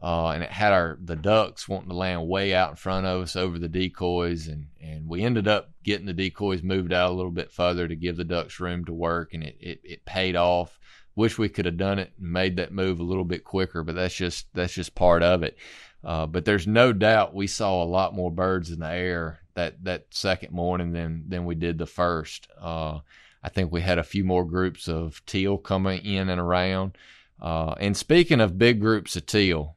Uh, 0.00 0.30
and 0.30 0.42
it 0.42 0.50
had 0.50 0.72
our 0.72 0.98
the 1.02 1.16
ducks 1.16 1.68
wanting 1.68 1.88
to 1.88 1.96
land 1.96 2.26
way 2.26 2.54
out 2.54 2.70
in 2.70 2.76
front 2.76 3.06
of 3.06 3.22
us 3.22 3.36
over 3.36 3.58
the 3.58 3.68
decoys, 3.68 4.48
and 4.48 4.66
and 4.80 5.08
we 5.08 5.22
ended 5.22 5.46
up 5.46 5.70
getting 5.84 6.06
the 6.06 6.12
decoys 6.12 6.62
moved 6.62 6.92
out 6.92 7.10
a 7.10 7.14
little 7.14 7.30
bit 7.30 7.52
further 7.52 7.86
to 7.86 7.94
give 7.94 8.16
the 8.16 8.24
ducks 8.24 8.58
room 8.58 8.84
to 8.84 8.92
work, 8.92 9.34
and 9.34 9.44
it 9.44 9.56
it, 9.60 9.80
it 9.84 10.04
paid 10.04 10.36
off. 10.36 10.78
Wish 11.14 11.38
we 11.38 11.48
could 11.48 11.66
have 11.66 11.76
done 11.76 11.98
it 11.98 12.12
and 12.18 12.32
made 12.32 12.56
that 12.56 12.72
move 12.72 12.98
a 12.98 13.04
little 13.04 13.24
bit 13.24 13.44
quicker, 13.44 13.84
but 13.84 13.94
that's 13.94 14.14
just 14.14 14.46
that's 14.54 14.72
just 14.72 14.94
part 14.94 15.22
of 15.22 15.42
it. 15.42 15.56
Uh, 16.02 16.26
but 16.26 16.44
there's 16.44 16.66
no 16.66 16.92
doubt 16.92 17.34
we 17.34 17.46
saw 17.46 17.82
a 17.82 17.84
lot 17.84 18.14
more 18.14 18.30
birds 18.30 18.70
in 18.70 18.80
the 18.80 18.90
air 18.90 19.40
that 19.54 19.84
that 19.84 20.06
second 20.10 20.52
morning 20.52 20.92
than 20.92 21.24
than 21.28 21.44
we 21.44 21.54
did 21.54 21.78
the 21.78 21.86
first. 21.86 22.48
Uh, 22.60 22.98
I 23.42 23.48
think 23.48 23.70
we 23.70 23.80
had 23.80 23.98
a 23.98 24.04
few 24.04 24.24
more 24.24 24.44
groups 24.44 24.88
of 24.88 25.24
teal 25.26 25.58
coming 25.58 26.04
in 26.04 26.28
and 26.28 26.40
around. 26.40 26.96
Uh, 27.40 27.74
and 27.78 27.96
speaking 27.96 28.40
of 28.40 28.58
big 28.58 28.80
groups 28.80 29.16
of 29.16 29.26
teal, 29.26 29.76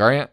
Grant, 0.00 0.30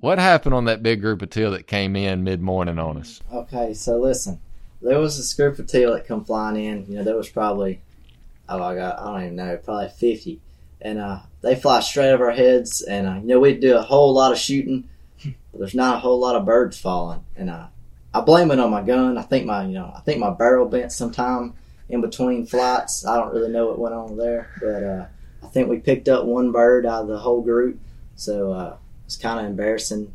what 0.00 0.18
happened 0.18 0.54
on 0.54 0.66
that 0.66 0.82
big 0.82 1.00
group 1.00 1.22
of 1.22 1.30
teal 1.30 1.52
that 1.52 1.66
came 1.66 1.96
in 1.96 2.24
mid 2.24 2.42
morning 2.42 2.78
on 2.78 2.98
us? 2.98 3.22
Okay, 3.32 3.72
so 3.72 3.98
listen, 3.98 4.38
there 4.82 4.98
was 4.98 5.16
this 5.16 5.32
group 5.32 5.58
of 5.58 5.66
teal 5.66 5.94
that 5.94 6.06
come 6.06 6.26
flying 6.26 6.62
in. 6.62 6.84
You 6.86 6.98
know, 6.98 7.02
there 7.02 7.16
was 7.16 7.30
probably 7.30 7.80
oh 8.50 8.62
I 8.62 8.74
got 8.74 8.98
I 8.98 9.04
don't 9.06 9.22
even 9.22 9.36
know, 9.36 9.56
probably 9.56 9.88
fifty, 9.88 10.42
and 10.82 10.98
uh, 10.98 11.20
they 11.40 11.56
fly 11.56 11.80
straight 11.80 12.10
over 12.10 12.26
our 12.26 12.36
heads. 12.36 12.82
And 12.82 13.06
uh, 13.06 13.14
you 13.14 13.28
know, 13.28 13.40
we 13.40 13.54
do 13.54 13.78
a 13.78 13.80
whole 13.80 14.12
lot 14.12 14.32
of 14.32 14.36
shooting, 14.36 14.90
but 15.24 15.58
there's 15.58 15.74
not 15.74 15.96
a 15.96 16.00
whole 16.00 16.20
lot 16.20 16.36
of 16.36 16.44
birds 16.44 16.78
falling. 16.78 17.24
And 17.34 17.48
uh, 17.48 17.68
I 18.12 18.20
blame 18.20 18.50
it 18.50 18.60
on 18.60 18.70
my 18.70 18.82
gun. 18.82 19.16
I 19.16 19.22
think 19.22 19.46
my 19.46 19.64
you 19.64 19.72
know 19.72 19.90
I 19.96 20.00
think 20.00 20.18
my 20.18 20.34
barrel 20.34 20.68
bent 20.68 20.92
sometime 20.92 21.54
in 21.88 22.02
between 22.02 22.44
flights. 22.44 23.06
I 23.06 23.16
don't 23.16 23.32
really 23.32 23.52
know 23.52 23.68
what 23.68 23.78
went 23.78 23.94
on 23.94 24.18
there, 24.18 24.50
but 24.60 24.84
uh, 24.84 25.06
I 25.42 25.50
think 25.50 25.70
we 25.70 25.78
picked 25.78 26.10
up 26.10 26.26
one 26.26 26.52
bird 26.52 26.84
out 26.84 27.04
of 27.04 27.08
the 27.08 27.18
whole 27.18 27.40
group 27.40 27.80
so 28.16 28.52
uh, 28.52 28.76
it's 29.04 29.16
kind 29.16 29.38
of 29.38 29.46
embarrassing. 29.46 30.12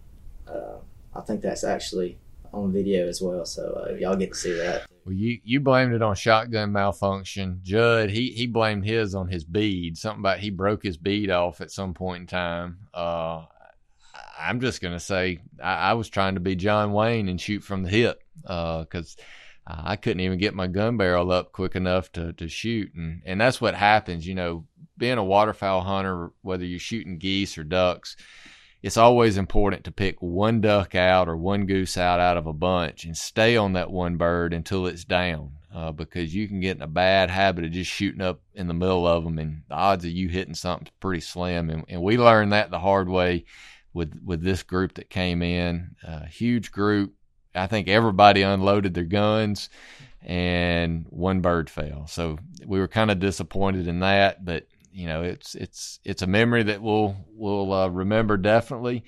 Uh, 0.48 0.78
I 1.16 1.22
think 1.22 1.42
that's 1.42 1.64
actually 1.64 2.18
on 2.52 2.74
video 2.74 3.08
as 3.08 3.22
well, 3.22 3.46
so 3.46 3.88
uh, 3.88 3.94
y'all 3.94 4.16
get 4.16 4.34
to 4.34 4.38
see 4.38 4.54
that. 4.54 4.86
Well, 5.06 5.14
you 5.14 5.40
you 5.44 5.60
blamed 5.60 5.94
it 5.94 6.02
on 6.02 6.16
shotgun 6.16 6.72
malfunction. 6.74 7.62
Judd 7.64 8.10
he 8.10 8.32
he 8.32 8.48
blamed 8.48 8.86
his 8.86 9.16
on 9.16 9.30
his 9.30 9.44
bead. 9.44 9.98
Something 9.98 10.20
about 10.20 10.40
he 10.40 10.50
broke 10.50 10.84
his 10.84 10.98
bead 10.98 11.30
off 11.30 11.62
at 11.62 11.72
some 11.72 11.94
point 11.94 12.22
in 12.22 12.28
time. 12.28 12.80
Uh, 12.94 13.46
I'm 14.38 14.60
just 14.60 14.82
gonna 14.82 15.00
say 15.00 15.40
I, 15.64 15.74
I, 15.74 15.94
was 15.94 16.10
trying 16.10 16.34
to 16.34 16.42
be 16.42 16.56
John 16.56 16.92
Wayne 16.92 17.30
and 17.30 17.40
shoot 17.40 17.64
from 17.64 17.84
the 17.84 17.90
hip 17.90 18.22
because. 18.42 19.16
Uh, 19.18 19.24
I 19.68 19.96
couldn't 19.96 20.22
even 20.22 20.40
get 20.40 20.56
my 20.56 20.68
gun 20.68 20.98
barrel 20.98 21.32
up 21.32 21.52
quick 21.52 21.76
enough 21.76 22.12
to, 22.14 22.34
to 22.34 22.48
shoot, 22.48 22.94
and 22.96 23.22
and 23.26 23.40
that's 23.40 23.62
what 23.62 23.76
happens. 23.76 24.26
You 24.26 24.36
know, 24.36 24.66
being 24.98 25.18
a 25.18 25.24
waterfowl 25.24 25.82
hunter, 25.82 26.32
whether 26.42 26.66
you're 26.66 26.80
shooting 26.80 27.18
geese 27.18 27.58
or 27.58 27.64
ducks, 27.64 28.18
it's 28.82 28.98
always 28.98 29.38
important 29.38 29.84
to 29.84 29.92
pick 29.92 30.22
one 30.22 30.62
duck 30.62 30.96
out 30.96 31.30
or 31.30 31.38
one 31.38 31.66
goose 31.68 31.98
out 31.98 32.20
out 32.20 32.38
of 32.38 32.48
a 32.48 32.54
bunch 32.54 33.06
and 33.06 33.16
stay 33.16 33.56
on 33.56 33.74
that 33.74 33.92
one 33.92 34.18
bird 34.18 34.54
until 34.54 34.88
it's 34.88 35.06
down. 35.06 35.54
Uh, 35.74 35.90
because 35.90 36.36
you 36.36 36.50
can 36.50 36.60
get 36.60 36.76
in 36.76 36.82
a 36.82 36.88
bad 36.88 37.30
habit 37.30 37.64
of 37.64 37.72
just 37.72 37.90
shooting 37.90 38.20
up 38.20 38.42
in 38.54 38.68
the 38.68 38.74
middle 38.74 39.08
of 39.08 39.24
them, 39.24 39.40
and 39.40 39.62
the 39.70 39.74
odds 39.74 40.04
of 40.04 40.12
you 40.12 40.28
hitting 40.28 40.54
something's 40.54 40.92
pretty 41.00 41.22
slim. 41.22 41.70
And, 41.70 41.86
and 41.88 42.02
we 42.02 42.18
learned 42.18 42.52
that 42.52 42.72
the 42.72 42.80
hard 42.80 43.08
way 43.08 43.46
with 43.94 44.20
with 44.22 44.44
this 44.44 44.64
group 44.64 44.96
that 44.96 45.10
came 45.10 45.42
in, 45.42 45.96
a 46.04 46.28
huge 46.28 46.74
group. 46.74 47.14
I 47.54 47.68
think 47.68 47.88
everybody 47.88 48.42
unloaded 48.42 48.94
their 48.94 49.04
guns, 49.04 49.70
and 50.22 51.06
one 51.10 51.42
bird 51.42 51.70
fell. 51.70 52.08
So 52.08 52.38
we 52.66 52.80
were 52.80 52.88
kind 52.88 53.12
of 53.12 53.20
disappointed 53.20 53.88
in 53.88 54.00
that, 54.00 54.44
but 54.46 54.68
you 54.94 55.08
know, 55.08 55.24
it's 55.24 55.56
it's 55.56 56.00
it's 56.04 56.22
a 56.22 56.28
memory 56.28 56.64
that 56.64 56.82
we'll 56.82 57.16
we'll 57.34 57.72
uh, 57.72 57.88
remember 57.88 58.38
definitely. 58.38 59.04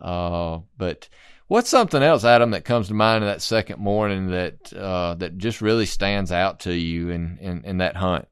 Uh, 0.00 0.60
but 0.76 1.08
what's 1.48 1.68
something 1.68 2.02
else, 2.02 2.24
Adam, 2.24 2.50
that 2.50 2.64
comes 2.64 2.88
to 2.88 2.94
mind 2.94 3.22
in 3.22 3.30
that 3.30 3.42
second 3.42 3.78
morning 3.80 4.28
that 4.28 4.72
uh, 4.72 5.14
that 5.14 5.38
just 5.38 5.60
really 5.60 5.86
stands 5.86 6.32
out 6.32 6.60
to 6.60 6.74
you 6.74 7.10
in 7.10 7.38
in, 7.40 7.64
in 7.64 7.78
that 7.78 7.96
hunt? 7.96 8.26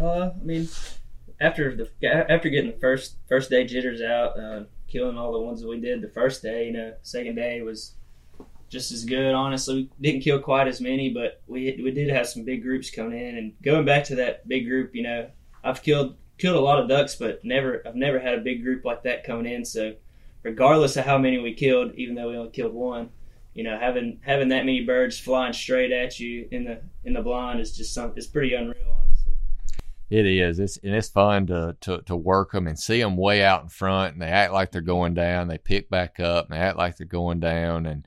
Uh, 0.00 0.30
I 0.30 0.44
mean, 0.44 0.68
after 1.40 1.74
the 1.74 1.88
after 2.30 2.48
getting 2.48 2.70
the 2.70 2.78
first 2.78 3.16
first 3.28 3.50
day 3.50 3.64
jitters 3.64 4.00
out, 4.00 4.38
uh, 4.38 4.64
killing 4.88 5.18
all 5.18 5.32
the 5.32 5.40
ones 5.40 5.60
that 5.60 5.68
we 5.68 5.80
did 5.80 6.00
the 6.00 6.08
first 6.08 6.42
day, 6.42 6.66
you 6.66 6.72
know, 6.72 6.94
second 7.02 7.34
day 7.34 7.62
was 7.62 7.94
just 8.72 8.90
as 8.90 9.04
good. 9.04 9.34
Honestly, 9.34 9.90
we 9.98 10.10
didn't 10.10 10.22
kill 10.24 10.40
quite 10.40 10.66
as 10.66 10.80
many, 10.80 11.10
but 11.10 11.42
we 11.46 11.78
we 11.84 11.90
did 11.90 12.08
have 12.08 12.26
some 12.26 12.42
big 12.42 12.62
groups 12.62 12.90
coming 12.90 13.20
in. 13.20 13.36
And 13.36 13.52
going 13.62 13.84
back 13.84 14.04
to 14.04 14.14
that 14.16 14.48
big 14.48 14.66
group, 14.66 14.94
you 14.94 15.02
know, 15.02 15.28
I've 15.62 15.82
killed 15.82 16.16
killed 16.38 16.56
a 16.56 16.60
lot 16.60 16.80
of 16.80 16.88
ducks, 16.88 17.14
but 17.14 17.44
never 17.44 17.82
I've 17.86 17.94
never 17.94 18.18
had 18.18 18.34
a 18.34 18.40
big 18.40 18.64
group 18.64 18.84
like 18.84 19.02
that 19.02 19.24
coming 19.24 19.52
in. 19.52 19.64
So 19.66 19.94
regardless 20.42 20.96
of 20.96 21.04
how 21.04 21.18
many 21.18 21.38
we 21.38 21.52
killed, 21.52 21.92
even 21.96 22.14
though 22.14 22.30
we 22.30 22.36
only 22.36 22.50
killed 22.50 22.72
one, 22.72 23.10
you 23.52 23.62
know, 23.62 23.78
having 23.78 24.20
having 24.22 24.48
that 24.48 24.64
many 24.64 24.84
birds 24.84 25.18
flying 25.18 25.52
straight 25.52 25.92
at 25.92 26.18
you 26.18 26.48
in 26.50 26.64
the 26.64 26.80
in 27.04 27.12
the 27.12 27.20
blind 27.20 27.60
is 27.60 27.76
just 27.76 27.92
something. 27.92 28.16
It's 28.16 28.26
pretty 28.26 28.54
unreal, 28.54 28.96
honestly. 29.04 29.34
It 30.08 30.24
is. 30.24 30.58
It's 30.58 30.78
and 30.78 30.94
it's 30.94 31.08
fun 31.08 31.46
to, 31.48 31.76
to 31.82 32.00
to 32.06 32.16
work 32.16 32.52
them 32.52 32.66
and 32.66 32.78
see 32.78 33.02
them 33.02 33.18
way 33.18 33.44
out 33.44 33.62
in 33.64 33.68
front, 33.68 34.14
and 34.14 34.22
they 34.22 34.28
act 34.28 34.54
like 34.54 34.72
they're 34.72 34.80
going 34.80 35.12
down. 35.12 35.48
They 35.48 35.58
pick 35.58 35.90
back 35.90 36.20
up, 36.20 36.46
and 36.46 36.54
they 36.54 36.62
act 36.62 36.78
like 36.78 36.96
they're 36.96 37.06
going 37.06 37.40
down, 37.40 37.84
and 37.84 38.06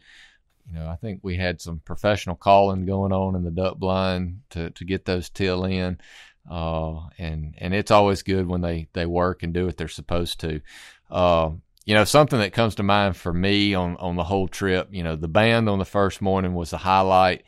you 0.67 0.79
know, 0.79 0.87
I 0.87 0.95
think 0.95 1.19
we 1.21 1.37
had 1.37 1.61
some 1.61 1.79
professional 1.79 2.35
calling 2.35 2.85
going 2.85 3.11
on 3.11 3.35
in 3.35 3.43
the 3.43 3.51
duck 3.51 3.77
blind 3.77 4.41
to 4.51 4.71
to 4.71 4.85
get 4.85 5.05
those 5.05 5.29
teal 5.29 5.65
in. 5.65 5.99
Uh, 6.49 7.07
and 7.17 7.55
and 7.57 7.73
it's 7.73 7.91
always 7.91 8.23
good 8.23 8.47
when 8.47 8.61
they 8.61 8.87
they 8.93 9.05
work 9.05 9.43
and 9.43 9.53
do 9.53 9.65
what 9.65 9.77
they're 9.77 9.87
supposed 9.87 10.39
to. 10.41 10.61
Uh, 11.09 11.51
you 11.85 11.93
know, 11.93 12.03
something 12.03 12.39
that 12.39 12.53
comes 12.53 12.75
to 12.75 12.83
mind 12.83 13.15
for 13.15 13.33
me 13.33 13.73
on 13.73 13.95
on 13.97 14.15
the 14.15 14.23
whole 14.23 14.47
trip. 14.47 14.89
You 14.91 15.03
know, 15.03 15.15
the 15.15 15.27
band 15.27 15.69
on 15.69 15.79
the 15.79 15.85
first 15.85 16.21
morning 16.21 16.53
was 16.53 16.71
the 16.71 16.77
highlight. 16.77 17.43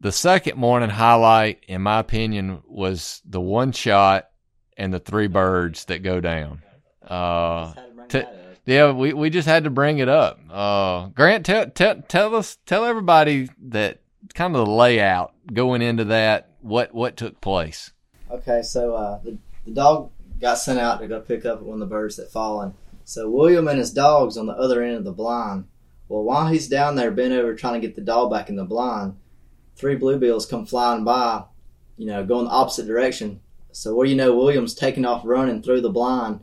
The 0.00 0.12
second 0.12 0.58
morning 0.58 0.90
highlight, 0.90 1.64
in 1.68 1.82
my 1.82 2.00
opinion, 2.00 2.62
was 2.66 3.22
the 3.24 3.40
one 3.40 3.70
shot 3.70 4.28
and 4.76 4.92
the 4.92 4.98
three 4.98 5.28
birds 5.28 5.84
that 5.86 6.02
go 6.02 6.20
down. 6.20 6.62
Uh, 7.06 7.72
t- 8.08 8.24
yeah, 8.64 8.92
we, 8.92 9.12
we 9.12 9.30
just 9.30 9.48
had 9.48 9.64
to 9.64 9.70
bring 9.70 9.98
it 9.98 10.08
up. 10.08 10.40
Uh, 10.50 11.06
Grant, 11.08 11.46
tell, 11.46 11.66
tell, 11.70 12.02
tell 12.02 12.34
us, 12.34 12.58
tell 12.66 12.84
everybody 12.84 13.48
that 13.60 14.00
kind 14.34 14.54
of 14.54 14.66
the 14.66 14.72
layout 14.72 15.34
going 15.52 15.82
into 15.82 16.04
that, 16.04 16.50
what, 16.60 16.94
what 16.94 17.16
took 17.16 17.40
place. 17.40 17.92
Okay, 18.30 18.62
so 18.62 18.94
uh, 18.94 19.20
the, 19.22 19.36
the 19.66 19.72
dog 19.72 20.10
got 20.40 20.58
sent 20.58 20.78
out 20.78 21.00
to 21.00 21.08
go 21.08 21.20
pick 21.20 21.44
up 21.44 21.62
one 21.62 21.74
of 21.74 21.80
the 21.80 21.86
birds 21.86 22.16
that 22.16 22.32
fallen. 22.32 22.74
So 23.04 23.28
William 23.28 23.68
and 23.68 23.78
his 23.78 23.92
dog's 23.92 24.36
on 24.36 24.46
the 24.46 24.54
other 24.54 24.82
end 24.82 24.96
of 24.96 25.04
the 25.04 25.12
blind. 25.12 25.66
Well, 26.08 26.22
while 26.22 26.48
he's 26.48 26.68
down 26.68 26.94
there 26.94 27.10
bent 27.10 27.32
over 27.32 27.54
trying 27.54 27.80
to 27.80 27.86
get 27.86 27.96
the 27.96 28.02
dog 28.02 28.30
back 28.30 28.48
in 28.48 28.56
the 28.56 28.64
blind, 28.64 29.16
three 29.76 29.96
bluebills 29.96 30.48
come 30.48 30.66
flying 30.66 31.04
by, 31.04 31.44
you 31.96 32.06
know, 32.06 32.24
going 32.24 32.44
the 32.44 32.50
opposite 32.50 32.86
direction. 32.86 33.40
So 33.72 33.94
what 33.94 34.08
you 34.08 34.14
know, 34.14 34.36
William's 34.36 34.74
taking 34.74 35.04
off 35.04 35.22
running 35.24 35.62
through 35.62 35.80
the 35.80 35.90
blind, 35.90 36.40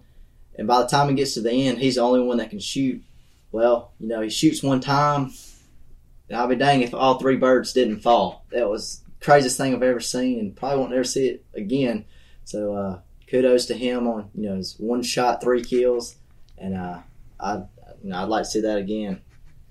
and 0.59 0.67
by 0.67 0.81
the 0.81 0.89
time 0.89 1.07
he 1.07 1.15
gets 1.15 1.35
to 1.35 1.41
the 1.41 1.51
end, 1.53 1.77
he's 1.77 1.95
the 1.95 2.01
only 2.01 2.19
one 2.19 2.37
that 2.37 2.49
can 2.49 2.59
shoot. 2.59 3.01
Well, 3.53 3.93
you 3.97 4.09
know, 4.09 4.19
he 4.19 4.29
shoots 4.29 4.61
one 4.61 4.81
time. 4.81 5.31
And 6.27 6.37
I'll 6.37 6.47
be 6.47 6.57
dang 6.57 6.81
if 6.81 6.93
all 6.93 7.17
three 7.17 7.37
birds 7.37 7.71
didn't 7.71 8.01
fall. 8.01 8.45
That 8.51 8.69
was 8.69 9.01
the 9.05 9.25
craziest 9.25 9.55
thing 9.55 9.73
I've 9.73 9.81
ever 9.81 10.01
seen, 10.01 10.37
and 10.37 10.53
probably 10.53 10.79
won't 10.79 10.93
ever 10.93 11.05
see 11.05 11.29
it 11.29 11.45
again. 11.53 12.03
So 12.43 12.73
uh, 12.73 12.99
kudos 13.27 13.67
to 13.67 13.73
him 13.73 14.05
on 14.05 14.29
you 14.35 14.49
know 14.49 14.57
his 14.57 14.75
one 14.77 15.01
shot, 15.01 15.41
three 15.41 15.63
kills, 15.63 16.17
and 16.57 16.75
uh, 16.75 16.99
I 17.39 17.63
you 18.03 18.09
know, 18.09 18.17
I'd 18.17 18.27
like 18.27 18.43
to 18.43 18.49
see 18.49 18.61
that 18.61 18.77
again. 18.77 19.21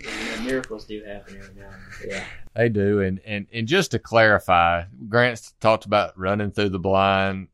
Yeah, 0.02 0.40
miracles 0.42 0.86
do 0.86 1.04
happen 1.04 1.36
every 1.36 1.54
now 1.54 1.68
and 1.68 2.10
then. 2.10 2.10
Yeah. 2.10 2.24
They 2.56 2.70
do, 2.70 3.02
and 3.02 3.20
and 3.26 3.46
and 3.52 3.68
just 3.68 3.90
to 3.90 3.98
clarify, 3.98 4.84
Grant 5.08 5.52
talked 5.60 5.84
about 5.84 6.18
running 6.18 6.50
through 6.50 6.70
the 6.70 6.78
blind. 6.78 7.48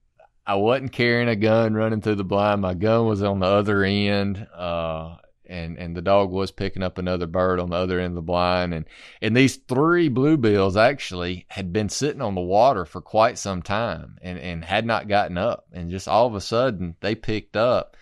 I 0.46 0.56
wasn't 0.56 0.92
carrying 0.92 1.28
a 1.28 1.36
gun 1.36 1.74
running 1.74 2.02
through 2.02 2.16
the 2.16 2.24
blind. 2.24 2.60
My 2.60 2.74
gun 2.74 3.06
was 3.06 3.22
on 3.22 3.40
the 3.40 3.46
other 3.46 3.82
end, 3.82 4.46
uh, 4.54 5.16
and 5.46 5.78
and 5.78 5.96
the 5.96 6.02
dog 6.02 6.30
was 6.30 6.50
picking 6.50 6.82
up 6.82 6.98
another 6.98 7.26
bird 7.26 7.60
on 7.60 7.70
the 7.70 7.76
other 7.76 7.98
end 7.98 8.12
of 8.12 8.16
the 8.16 8.22
blind. 8.22 8.74
And 8.74 8.84
and 9.22 9.34
these 9.34 9.56
three 9.56 10.10
bluebills 10.10 10.76
actually 10.76 11.46
had 11.48 11.72
been 11.72 11.88
sitting 11.88 12.20
on 12.20 12.34
the 12.34 12.42
water 12.42 12.84
for 12.84 13.00
quite 13.00 13.38
some 13.38 13.62
time, 13.62 14.18
and 14.20 14.38
and 14.38 14.64
had 14.64 14.84
not 14.84 15.08
gotten 15.08 15.38
up. 15.38 15.66
And 15.72 15.90
just 15.90 16.08
all 16.08 16.26
of 16.26 16.34
a 16.34 16.40
sudden, 16.40 16.96
they 17.00 17.14
picked 17.14 17.56
up. 17.56 17.96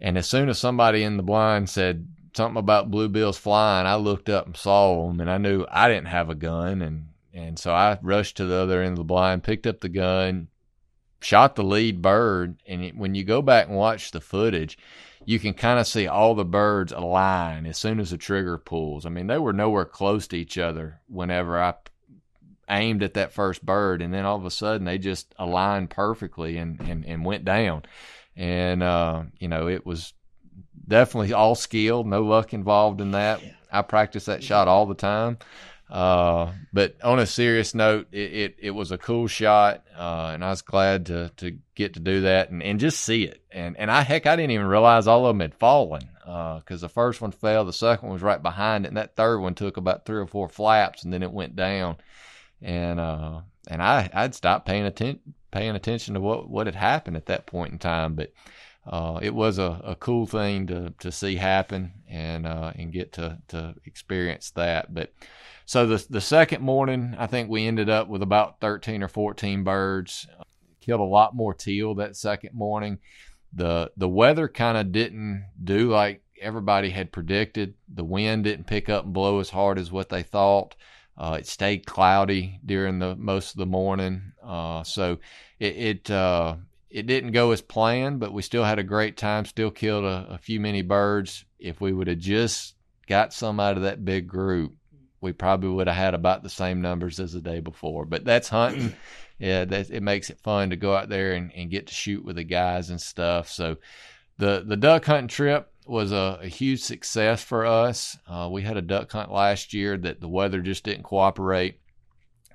And 0.00 0.16
as 0.18 0.28
soon 0.28 0.48
as 0.48 0.58
somebody 0.58 1.02
in 1.02 1.16
the 1.16 1.22
blind 1.22 1.70
said, 1.70 2.08
something 2.36 2.58
about 2.58 2.90
bluebills 2.90 3.38
flying, 3.38 3.86
I 3.86 3.96
looked 3.96 4.28
up 4.28 4.46
and 4.46 4.56
saw 4.56 5.06
them, 5.06 5.20
and 5.20 5.30
I 5.30 5.38
knew 5.38 5.66
I 5.70 5.88
didn't 5.88 6.06
have 6.06 6.30
a 6.30 6.34
gun, 6.36 6.82
and 6.82 7.08
and 7.32 7.58
so 7.58 7.74
I 7.74 7.98
rushed 8.00 8.36
to 8.36 8.44
the 8.44 8.56
other 8.56 8.80
end 8.80 8.92
of 8.92 8.98
the 8.98 9.04
blind, 9.04 9.42
picked 9.42 9.66
up 9.66 9.80
the 9.80 9.88
gun, 9.88 10.48
shot 11.24 11.56
the 11.56 11.64
lead 11.64 12.02
bird, 12.02 12.56
and 12.66 12.84
it, 12.84 12.96
when 12.96 13.14
you 13.14 13.24
go 13.24 13.40
back 13.42 13.68
and 13.68 13.76
watch 13.76 14.10
the 14.10 14.20
footage, 14.20 14.78
you 15.24 15.38
can 15.38 15.54
kind 15.54 15.80
of 15.80 15.86
see 15.86 16.06
all 16.06 16.34
the 16.34 16.44
birds 16.44 16.92
align 16.92 17.64
as 17.66 17.78
soon 17.78 17.98
as 17.98 18.10
the 18.10 18.18
trigger 18.18 18.58
pulls. 18.58 19.06
I 19.06 19.08
mean, 19.08 19.26
they 19.26 19.38
were 19.38 19.54
nowhere 19.54 19.86
close 19.86 20.26
to 20.28 20.36
each 20.36 20.58
other 20.58 21.00
whenever 21.08 21.58
I 21.58 21.74
aimed 22.68 23.02
at 23.02 23.14
that 23.14 23.32
first 23.32 23.64
bird, 23.64 24.02
and 24.02 24.12
then 24.12 24.24
all 24.24 24.36
of 24.36 24.44
a 24.44 24.50
sudden 24.50 24.84
they 24.84 24.98
just 24.98 25.34
aligned 25.38 25.90
perfectly 25.90 26.58
and 26.58 26.80
and, 26.80 27.06
and 27.06 27.24
went 27.24 27.44
down. 27.44 27.84
And 28.36 28.82
uh, 28.82 29.24
you 29.38 29.48
know, 29.48 29.68
it 29.68 29.86
was 29.86 30.12
definitely 30.86 31.32
all 31.32 31.54
skill, 31.54 32.04
no 32.04 32.22
luck 32.22 32.52
involved 32.52 33.00
in 33.00 33.12
that. 33.12 33.40
I 33.72 33.82
practice 33.82 34.26
that 34.26 34.44
shot 34.44 34.68
all 34.68 34.86
the 34.86 34.94
time. 34.94 35.38
Uh, 35.90 36.50
but 36.72 36.96
on 37.02 37.18
a 37.18 37.26
serious 37.26 37.74
note, 37.74 38.08
it, 38.10 38.32
it, 38.32 38.56
it 38.58 38.70
was 38.70 38.90
a 38.90 38.98
cool 38.98 39.26
shot, 39.26 39.84
uh, 39.96 40.30
and 40.32 40.44
I 40.44 40.50
was 40.50 40.62
glad 40.62 41.06
to, 41.06 41.30
to 41.36 41.58
get 41.74 41.94
to 41.94 42.00
do 42.00 42.22
that 42.22 42.50
and, 42.50 42.62
and 42.62 42.80
just 42.80 43.00
see 43.00 43.24
it. 43.24 43.42
And 43.50 43.76
and 43.76 43.90
I 43.90 44.00
heck, 44.00 44.26
I 44.26 44.34
didn't 44.34 44.52
even 44.52 44.66
realize 44.66 45.06
all 45.06 45.26
of 45.26 45.34
them 45.34 45.40
had 45.40 45.54
fallen 45.54 46.08
because 46.24 46.82
uh, 46.82 46.86
the 46.86 46.88
first 46.88 47.20
one 47.20 47.32
fell, 47.32 47.64
the 47.64 47.72
second 47.72 48.08
one 48.08 48.14
was 48.14 48.22
right 48.22 48.42
behind 48.42 48.86
it, 48.86 48.88
and 48.88 48.96
that 48.96 49.14
third 49.14 49.40
one 49.40 49.54
took 49.54 49.76
about 49.76 50.06
three 50.06 50.20
or 50.20 50.26
four 50.26 50.48
flaps, 50.48 51.04
and 51.04 51.12
then 51.12 51.22
it 51.22 51.32
went 51.32 51.54
down. 51.54 51.96
And 52.62 52.98
uh, 52.98 53.40
and 53.68 53.82
I 53.82 54.08
I'd 54.12 54.34
stopped 54.34 54.66
paying 54.66 54.86
attention 54.86 55.34
paying 55.50 55.76
attention 55.76 56.14
to 56.14 56.20
what 56.20 56.48
what 56.48 56.66
had 56.66 56.74
happened 56.74 57.16
at 57.16 57.26
that 57.26 57.46
point 57.46 57.72
in 57.72 57.78
time, 57.78 58.14
but 58.14 58.32
uh, 58.86 59.18
it 59.22 59.34
was 59.34 59.58
a, 59.58 59.80
a 59.84 59.96
cool 59.96 60.26
thing 60.26 60.66
to, 60.66 60.92
to 60.98 61.10
see 61.10 61.36
happen 61.36 61.92
and 62.08 62.46
uh, 62.46 62.72
and 62.74 62.92
get 62.92 63.12
to, 63.12 63.38
to 63.48 63.74
experience 63.86 64.50
that. 64.52 64.92
But 64.92 65.12
so 65.64 65.86
the 65.86 66.06
the 66.10 66.20
second 66.20 66.62
morning, 66.62 67.14
I 67.18 67.26
think 67.26 67.48
we 67.48 67.66
ended 67.66 67.88
up 67.88 68.08
with 68.08 68.22
about 68.22 68.60
thirteen 68.60 69.02
or 69.02 69.08
fourteen 69.08 69.64
birds. 69.64 70.26
Killed 70.80 71.00
a 71.00 71.04
lot 71.04 71.34
more 71.34 71.54
teal 71.54 71.94
that 71.94 72.16
second 72.16 72.54
morning. 72.54 72.98
the 73.52 73.90
The 73.96 74.08
weather 74.08 74.48
kind 74.48 74.76
of 74.76 74.92
didn't 74.92 75.46
do 75.62 75.90
like 75.90 76.22
everybody 76.40 76.90
had 76.90 77.10
predicted. 77.10 77.74
The 77.88 78.04
wind 78.04 78.44
didn't 78.44 78.66
pick 78.66 78.88
up 78.90 79.04
and 79.04 79.14
blow 79.14 79.40
as 79.40 79.50
hard 79.50 79.78
as 79.78 79.90
what 79.90 80.10
they 80.10 80.22
thought. 80.22 80.74
Uh, 81.16 81.36
it 81.38 81.46
stayed 81.46 81.86
cloudy 81.86 82.60
during 82.66 82.98
the 82.98 83.14
most 83.16 83.52
of 83.52 83.58
the 83.58 83.66
morning, 83.66 84.32
uh, 84.42 84.82
so 84.82 85.18
it, 85.60 85.76
it 85.76 86.10
uh, 86.10 86.56
it 86.90 87.06
didn't 87.06 87.32
go 87.32 87.52
as 87.52 87.62
planned, 87.62 88.18
but 88.20 88.32
we 88.32 88.42
still 88.42 88.64
had 88.64 88.78
a 88.78 88.82
great 88.82 89.16
time. 89.16 89.44
Still 89.44 89.70
killed 89.70 90.04
a, 90.04 90.26
a 90.30 90.38
few 90.38 90.60
many 90.60 90.82
birds. 90.82 91.44
If 91.58 91.80
we 91.80 91.92
would 91.92 92.08
have 92.08 92.18
just 92.18 92.74
got 93.06 93.32
some 93.32 93.60
out 93.60 93.76
of 93.76 93.84
that 93.84 94.04
big 94.04 94.26
group, 94.26 94.74
we 95.24 95.32
probably 95.32 95.70
would 95.70 95.88
have 95.88 95.96
had 95.96 96.14
about 96.14 96.42
the 96.42 96.50
same 96.50 96.82
numbers 96.82 97.18
as 97.18 97.32
the 97.32 97.40
day 97.40 97.60
before. 97.60 98.04
But 98.04 98.24
that's 98.24 98.48
hunting. 98.48 98.94
yeah, 99.38 99.64
that, 99.64 99.90
it 99.90 100.02
makes 100.02 100.28
it 100.30 100.38
fun 100.38 100.70
to 100.70 100.76
go 100.76 100.94
out 100.94 101.08
there 101.08 101.32
and, 101.32 101.50
and 101.56 101.70
get 101.70 101.88
to 101.88 101.94
shoot 101.94 102.24
with 102.24 102.36
the 102.36 102.44
guys 102.44 102.90
and 102.90 103.00
stuff. 103.00 103.48
So 103.48 103.78
the 104.38 104.62
the 104.66 104.76
duck 104.76 105.06
hunting 105.06 105.28
trip 105.28 105.72
was 105.86 106.12
a, 106.12 106.40
a 106.42 106.46
huge 106.46 106.82
success 106.82 107.42
for 107.42 107.66
us. 107.66 108.16
Uh, 108.28 108.48
we 108.52 108.62
had 108.62 108.76
a 108.76 108.82
duck 108.82 109.10
hunt 109.10 109.32
last 109.32 109.72
year 109.72 109.96
that 109.96 110.20
the 110.20 110.28
weather 110.28 110.60
just 110.60 110.84
didn't 110.84 111.04
cooperate 111.04 111.80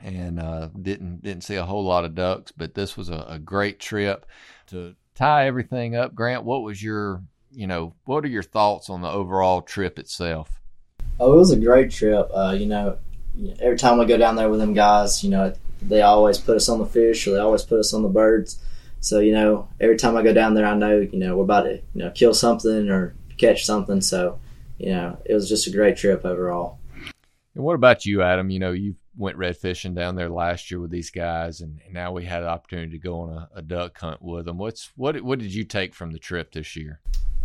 and 0.01 0.39
uh, 0.39 0.69
didn't 0.79 1.23
didn't 1.23 1.43
see 1.43 1.55
a 1.55 1.65
whole 1.65 1.83
lot 1.83 2.05
of 2.05 2.15
ducks. 2.15 2.51
But 2.51 2.75
this 2.75 2.95
was 2.95 3.09
a, 3.09 3.25
a, 3.29 3.39
great 3.39 3.79
trip 3.79 4.25
to 4.67 4.95
tie 5.15 5.47
everything 5.47 5.95
up. 5.95 6.13
Grant, 6.13 6.43
what 6.43 6.61
was 6.61 6.81
your 6.81 7.23
you 7.51 7.65
know 7.65 7.95
what 8.05 8.23
are 8.23 8.29
your 8.29 8.43
thoughts 8.43 8.91
on 8.91 9.01
the 9.01 9.11
overall 9.11 9.61
trip 9.63 9.97
itself? 9.97 10.58
Oh, 11.19 11.33
it 11.33 11.37
was 11.37 11.51
a 11.51 11.59
great 11.59 11.91
trip. 11.91 12.29
Uh, 12.33 12.55
you 12.57 12.65
know, 12.65 12.97
every 13.59 13.77
time 13.77 13.97
we 13.97 14.05
go 14.05 14.17
down 14.17 14.35
there 14.35 14.49
with 14.49 14.59
them 14.59 14.73
guys, 14.73 15.23
you 15.23 15.29
know, 15.29 15.53
they 15.81 16.01
always 16.01 16.37
put 16.37 16.55
us 16.55 16.69
on 16.69 16.79
the 16.79 16.85
fish 16.85 17.27
or 17.27 17.31
they 17.31 17.39
always 17.39 17.63
put 17.63 17.79
us 17.79 17.93
on 17.93 18.03
the 18.03 18.09
birds. 18.09 18.59
So 19.01 19.19
you 19.19 19.31
know, 19.31 19.67
every 19.79 19.97
time 19.97 20.17
I 20.17 20.23
go 20.23 20.33
down 20.33 20.53
there, 20.53 20.65
I 20.65 20.75
know 20.75 20.99
you 20.99 21.19
know 21.19 21.37
we're 21.37 21.43
about 21.43 21.63
to 21.63 21.75
you 21.75 22.03
know 22.03 22.11
kill 22.11 22.33
something 22.33 22.89
or 22.89 23.15
catch 23.37 23.65
something. 23.65 24.01
So 24.01 24.39
you 24.77 24.91
know, 24.91 25.17
it 25.25 25.33
was 25.33 25.47
just 25.47 25.67
a 25.67 25.71
great 25.71 25.97
trip 25.97 26.25
overall. 26.25 26.79
And 27.55 27.63
what 27.63 27.75
about 27.75 28.05
you, 28.05 28.21
Adam? 28.21 28.49
You 28.49 28.59
know, 28.59 28.71
you've 28.71 28.97
went 29.17 29.37
red 29.37 29.57
fishing 29.57 29.93
down 29.93 30.15
there 30.15 30.29
last 30.29 30.71
year 30.71 30.79
with 30.79 30.91
these 30.91 31.11
guys, 31.11 31.61
and, 31.61 31.79
and 31.85 31.93
now 31.93 32.11
we 32.11 32.25
had 32.25 32.43
an 32.43 32.49
opportunity 32.49 32.91
to 32.91 32.97
go 32.97 33.21
on 33.21 33.29
a, 33.29 33.49
a, 33.55 33.61
duck 33.61 33.97
hunt 33.99 34.21
with 34.21 34.45
them. 34.45 34.57
What's 34.57 34.91
what 34.95 35.19
what 35.21 35.39
did 35.39 35.53
you 35.53 35.63
take 35.63 35.93
from 35.93 36.11
the 36.11 36.19
trip 36.19 36.51
this 36.51 36.75
year? 36.75 36.99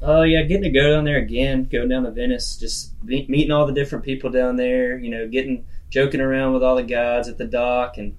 Oh 0.07 0.23
yeah, 0.23 0.43
getting 0.43 0.65
to 0.65 0.71
go 0.71 0.91
down 0.91 1.05
there 1.05 1.17
again, 1.17 1.65
going 1.65 1.89
down 1.89 2.03
to 2.03 2.11
Venice, 2.11 2.59
just 2.59 2.93
meet, 3.03 3.31
meeting 3.31 3.51
all 3.51 3.67
the 3.67 3.73
different 3.73 4.05
people 4.05 4.31
down 4.31 4.57
there. 4.57 4.99
You 4.99 5.11
know, 5.11 5.27
getting 5.27 5.65
joking 5.89 6.21
around 6.21 6.53
with 6.53 6.63
all 6.63 6.77
the 6.77 6.83
guys 6.83 7.27
at 7.27 7.39
the 7.39 7.47
dock 7.47 7.97
and 7.97 8.15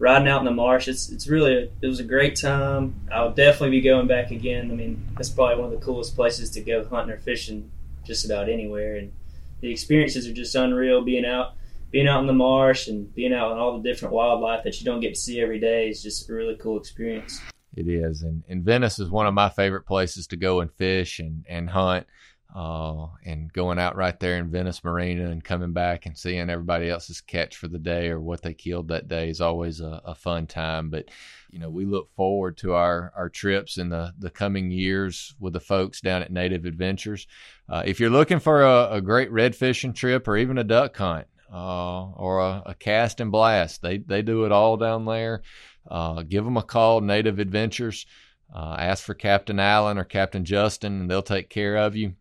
riding 0.00 0.26
out 0.26 0.40
in 0.40 0.46
the 0.46 0.50
marsh. 0.50 0.88
It's 0.88 1.10
it's 1.10 1.28
really 1.28 1.54
a, 1.54 1.70
it 1.80 1.86
was 1.86 2.00
a 2.00 2.04
great 2.04 2.34
time. 2.34 3.00
I'll 3.12 3.32
definitely 3.32 3.70
be 3.70 3.82
going 3.82 4.08
back 4.08 4.32
again. 4.32 4.68
I 4.72 4.74
mean, 4.74 5.00
that's 5.16 5.30
probably 5.30 5.62
one 5.62 5.72
of 5.72 5.78
the 5.78 5.86
coolest 5.86 6.16
places 6.16 6.50
to 6.50 6.60
go 6.60 6.84
hunting 6.84 7.14
or 7.14 7.20
fishing, 7.20 7.70
just 8.04 8.24
about 8.24 8.48
anywhere. 8.48 8.96
And 8.96 9.12
the 9.60 9.70
experiences 9.70 10.26
are 10.26 10.32
just 10.32 10.56
unreal. 10.56 11.02
Being 11.02 11.24
out 11.24 11.54
being 11.92 12.08
out 12.08 12.20
in 12.20 12.26
the 12.26 12.32
marsh 12.32 12.88
and 12.88 13.14
being 13.14 13.32
out 13.32 13.52
in 13.52 13.58
all 13.58 13.78
the 13.78 13.88
different 13.88 14.12
wildlife 14.12 14.64
that 14.64 14.80
you 14.80 14.84
don't 14.84 15.00
get 15.00 15.14
to 15.14 15.20
see 15.20 15.40
every 15.40 15.60
day 15.60 15.88
is 15.88 16.02
just 16.02 16.28
a 16.28 16.32
really 16.32 16.56
cool 16.56 16.78
experience. 16.78 17.40
It 17.78 17.86
is, 17.86 18.22
and, 18.22 18.42
and 18.48 18.64
Venice 18.64 18.98
is 18.98 19.08
one 19.08 19.28
of 19.28 19.34
my 19.34 19.48
favorite 19.48 19.86
places 19.86 20.26
to 20.28 20.36
go 20.36 20.60
and 20.60 20.72
fish 20.72 21.20
and 21.20 21.44
and 21.48 21.70
hunt. 21.70 22.08
Uh, 22.52 23.08
and 23.26 23.52
going 23.52 23.78
out 23.78 23.94
right 23.94 24.18
there 24.18 24.38
in 24.38 24.50
Venice 24.50 24.82
Marina 24.82 25.28
and 25.30 25.44
coming 25.44 25.74
back 25.74 26.06
and 26.06 26.16
seeing 26.16 26.48
everybody 26.48 26.88
else's 26.88 27.20
catch 27.20 27.56
for 27.56 27.68
the 27.68 27.78
day 27.78 28.08
or 28.08 28.18
what 28.18 28.40
they 28.40 28.54
killed 28.54 28.88
that 28.88 29.06
day 29.06 29.28
is 29.28 29.42
always 29.42 29.80
a, 29.80 30.00
a 30.02 30.14
fun 30.14 30.46
time. 30.46 30.88
But 30.88 31.10
you 31.50 31.58
know, 31.58 31.68
we 31.68 31.84
look 31.84 32.10
forward 32.16 32.56
to 32.58 32.72
our 32.72 33.12
our 33.14 33.28
trips 33.28 33.78
in 33.78 33.90
the 33.90 34.12
the 34.18 34.30
coming 34.30 34.72
years 34.72 35.36
with 35.38 35.52
the 35.52 35.60
folks 35.60 36.00
down 36.00 36.22
at 36.22 36.32
Native 36.32 36.64
Adventures. 36.64 37.28
Uh, 37.68 37.84
if 37.86 38.00
you're 38.00 38.10
looking 38.10 38.40
for 38.40 38.62
a, 38.62 38.94
a 38.94 39.00
great 39.00 39.30
red 39.30 39.54
fishing 39.54 39.92
trip 39.92 40.26
or 40.26 40.36
even 40.36 40.58
a 40.58 40.64
duck 40.64 40.96
hunt, 40.96 41.28
uh, 41.52 42.10
or 42.10 42.40
a, 42.40 42.62
a, 42.66 42.74
cast 42.74 43.20
and 43.20 43.32
blast. 43.32 43.82
They 43.82 43.98
they 43.98 44.22
do 44.22 44.44
it 44.44 44.52
all 44.52 44.76
down 44.76 45.04
there. 45.04 45.42
Uh, 45.88 46.22
give 46.22 46.44
them 46.44 46.56
a 46.56 46.62
call, 46.62 47.00
Native 47.00 47.38
Adventures. 47.38 48.06
Uh, 48.54 48.76
ask 48.78 49.04
for 49.04 49.14
Captain 49.14 49.58
Allen 49.58 49.98
or 49.98 50.04
Captain 50.04 50.44
Justin, 50.44 51.00
and 51.00 51.10
they'll 51.10 51.22
take 51.22 51.50
care 51.50 51.76
of 51.76 51.96
you. 51.96 52.14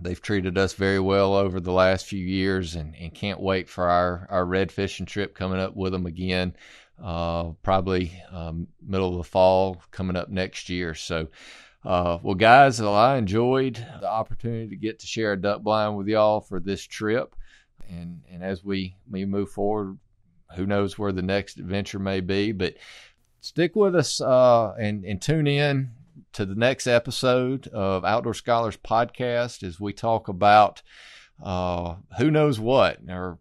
They've 0.00 0.20
treated 0.20 0.58
us 0.58 0.74
very 0.74 1.00
well 1.00 1.34
over 1.34 1.60
the 1.60 1.72
last 1.72 2.06
few 2.06 2.24
years, 2.24 2.74
and, 2.74 2.94
and 2.96 3.14
can't 3.14 3.40
wait 3.40 3.68
for 3.68 3.88
our, 3.88 4.26
our 4.30 4.44
red 4.44 4.70
fishing 4.70 5.06
trip 5.06 5.34
coming 5.34 5.58
up 5.58 5.74
with 5.74 5.92
them 5.92 6.06
again. 6.06 6.54
Uh, 7.02 7.50
probably 7.62 8.22
um, 8.30 8.68
middle 8.86 9.12
of 9.12 9.18
the 9.18 9.30
fall 9.30 9.82
coming 9.90 10.16
up 10.16 10.28
next 10.28 10.68
year. 10.68 10.94
So, 10.94 11.28
uh, 11.84 12.18
well, 12.22 12.34
guys, 12.34 12.80
well, 12.80 12.94
I 12.94 13.16
enjoyed 13.16 13.76
the 14.00 14.08
opportunity 14.08 14.68
to 14.68 14.76
get 14.76 14.98
to 15.00 15.06
share 15.06 15.32
a 15.32 15.40
duck 15.40 15.62
blind 15.62 15.96
with 15.96 16.08
y'all 16.08 16.40
for 16.40 16.58
this 16.58 16.82
trip, 16.82 17.34
and 17.88 18.22
and 18.30 18.42
as 18.42 18.64
we 18.64 18.96
we 19.10 19.24
move 19.24 19.50
forward, 19.50 19.98
who 20.54 20.66
knows 20.66 20.98
where 20.98 21.12
the 21.12 21.22
next 21.22 21.58
adventure 21.58 21.98
may 21.98 22.20
be, 22.20 22.52
but 22.52 22.74
stick 23.40 23.76
with 23.76 23.94
us 23.94 24.20
uh, 24.20 24.74
and 24.78 25.04
and 25.04 25.20
tune 25.20 25.46
in 25.46 25.90
to 26.32 26.44
the 26.44 26.54
next 26.54 26.86
episode 26.86 27.66
of 27.68 28.04
Outdoor 28.04 28.34
Scholars 28.34 28.76
podcast 28.76 29.62
as 29.62 29.80
we 29.80 29.92
talk 29.92 30.28
about 30.28 30.82
uh, 31.42 31.96
who 32.18 32.30
knows 32.30 32.58
what 32.58 32.98
or 33.08 33.38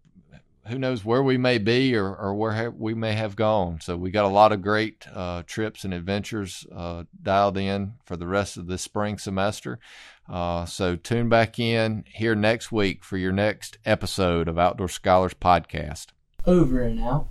who 0.67 0.79
knows 0.79 1.05
where 1.05 1.21
we 1.21 1.37
may 1.37 1.57
be 1.57 1.95
or, 1.95 2.15
or 2.15 2.33
where 2.33 2.71
we 2.71 2.93
may 2.93 3.13
have 3.13 3.35
gone. 3.35 3.79
So 3.81 3.95
we 3.95 4.09
got 4.09 4.25
a 4.25 4.29
lot 4.29 4.51
of 4.51 4.61
great 4.61 5.05
uh, 5.13 5.43
trips 5.45 5.83
and 5.83 5.93
adventures 5.93 6.65
uh, 6.75 7.03
dialed 7.21 7.57
in 7.57 7.93
for 8.05 8.17
the 8.17 8.27
rest 8.27 8.57
of 8.57 8.67
the 8.67 8.77
spring 8.77 9.17
semester. 9.17 9.79
Uh, 10.27 10.65
so 10.65 10.95
tune 10.95 11.29
back 11.29 11.59
in 11.59 12.03
here 12.07 12.33
next 12.33 12.71
week 12.71 13.03
for 13.03 13.17
your 13.17 13.31
next 13.31 13.77
episode 13.85 14.47
of 14.47 14.57
Outdoor 14.57 14.89
Scholars 14.89 15.35
Podcast. 15.35 16.07
Over 16.47 16.83
and 16.83 16.99
out. 16.99 17.25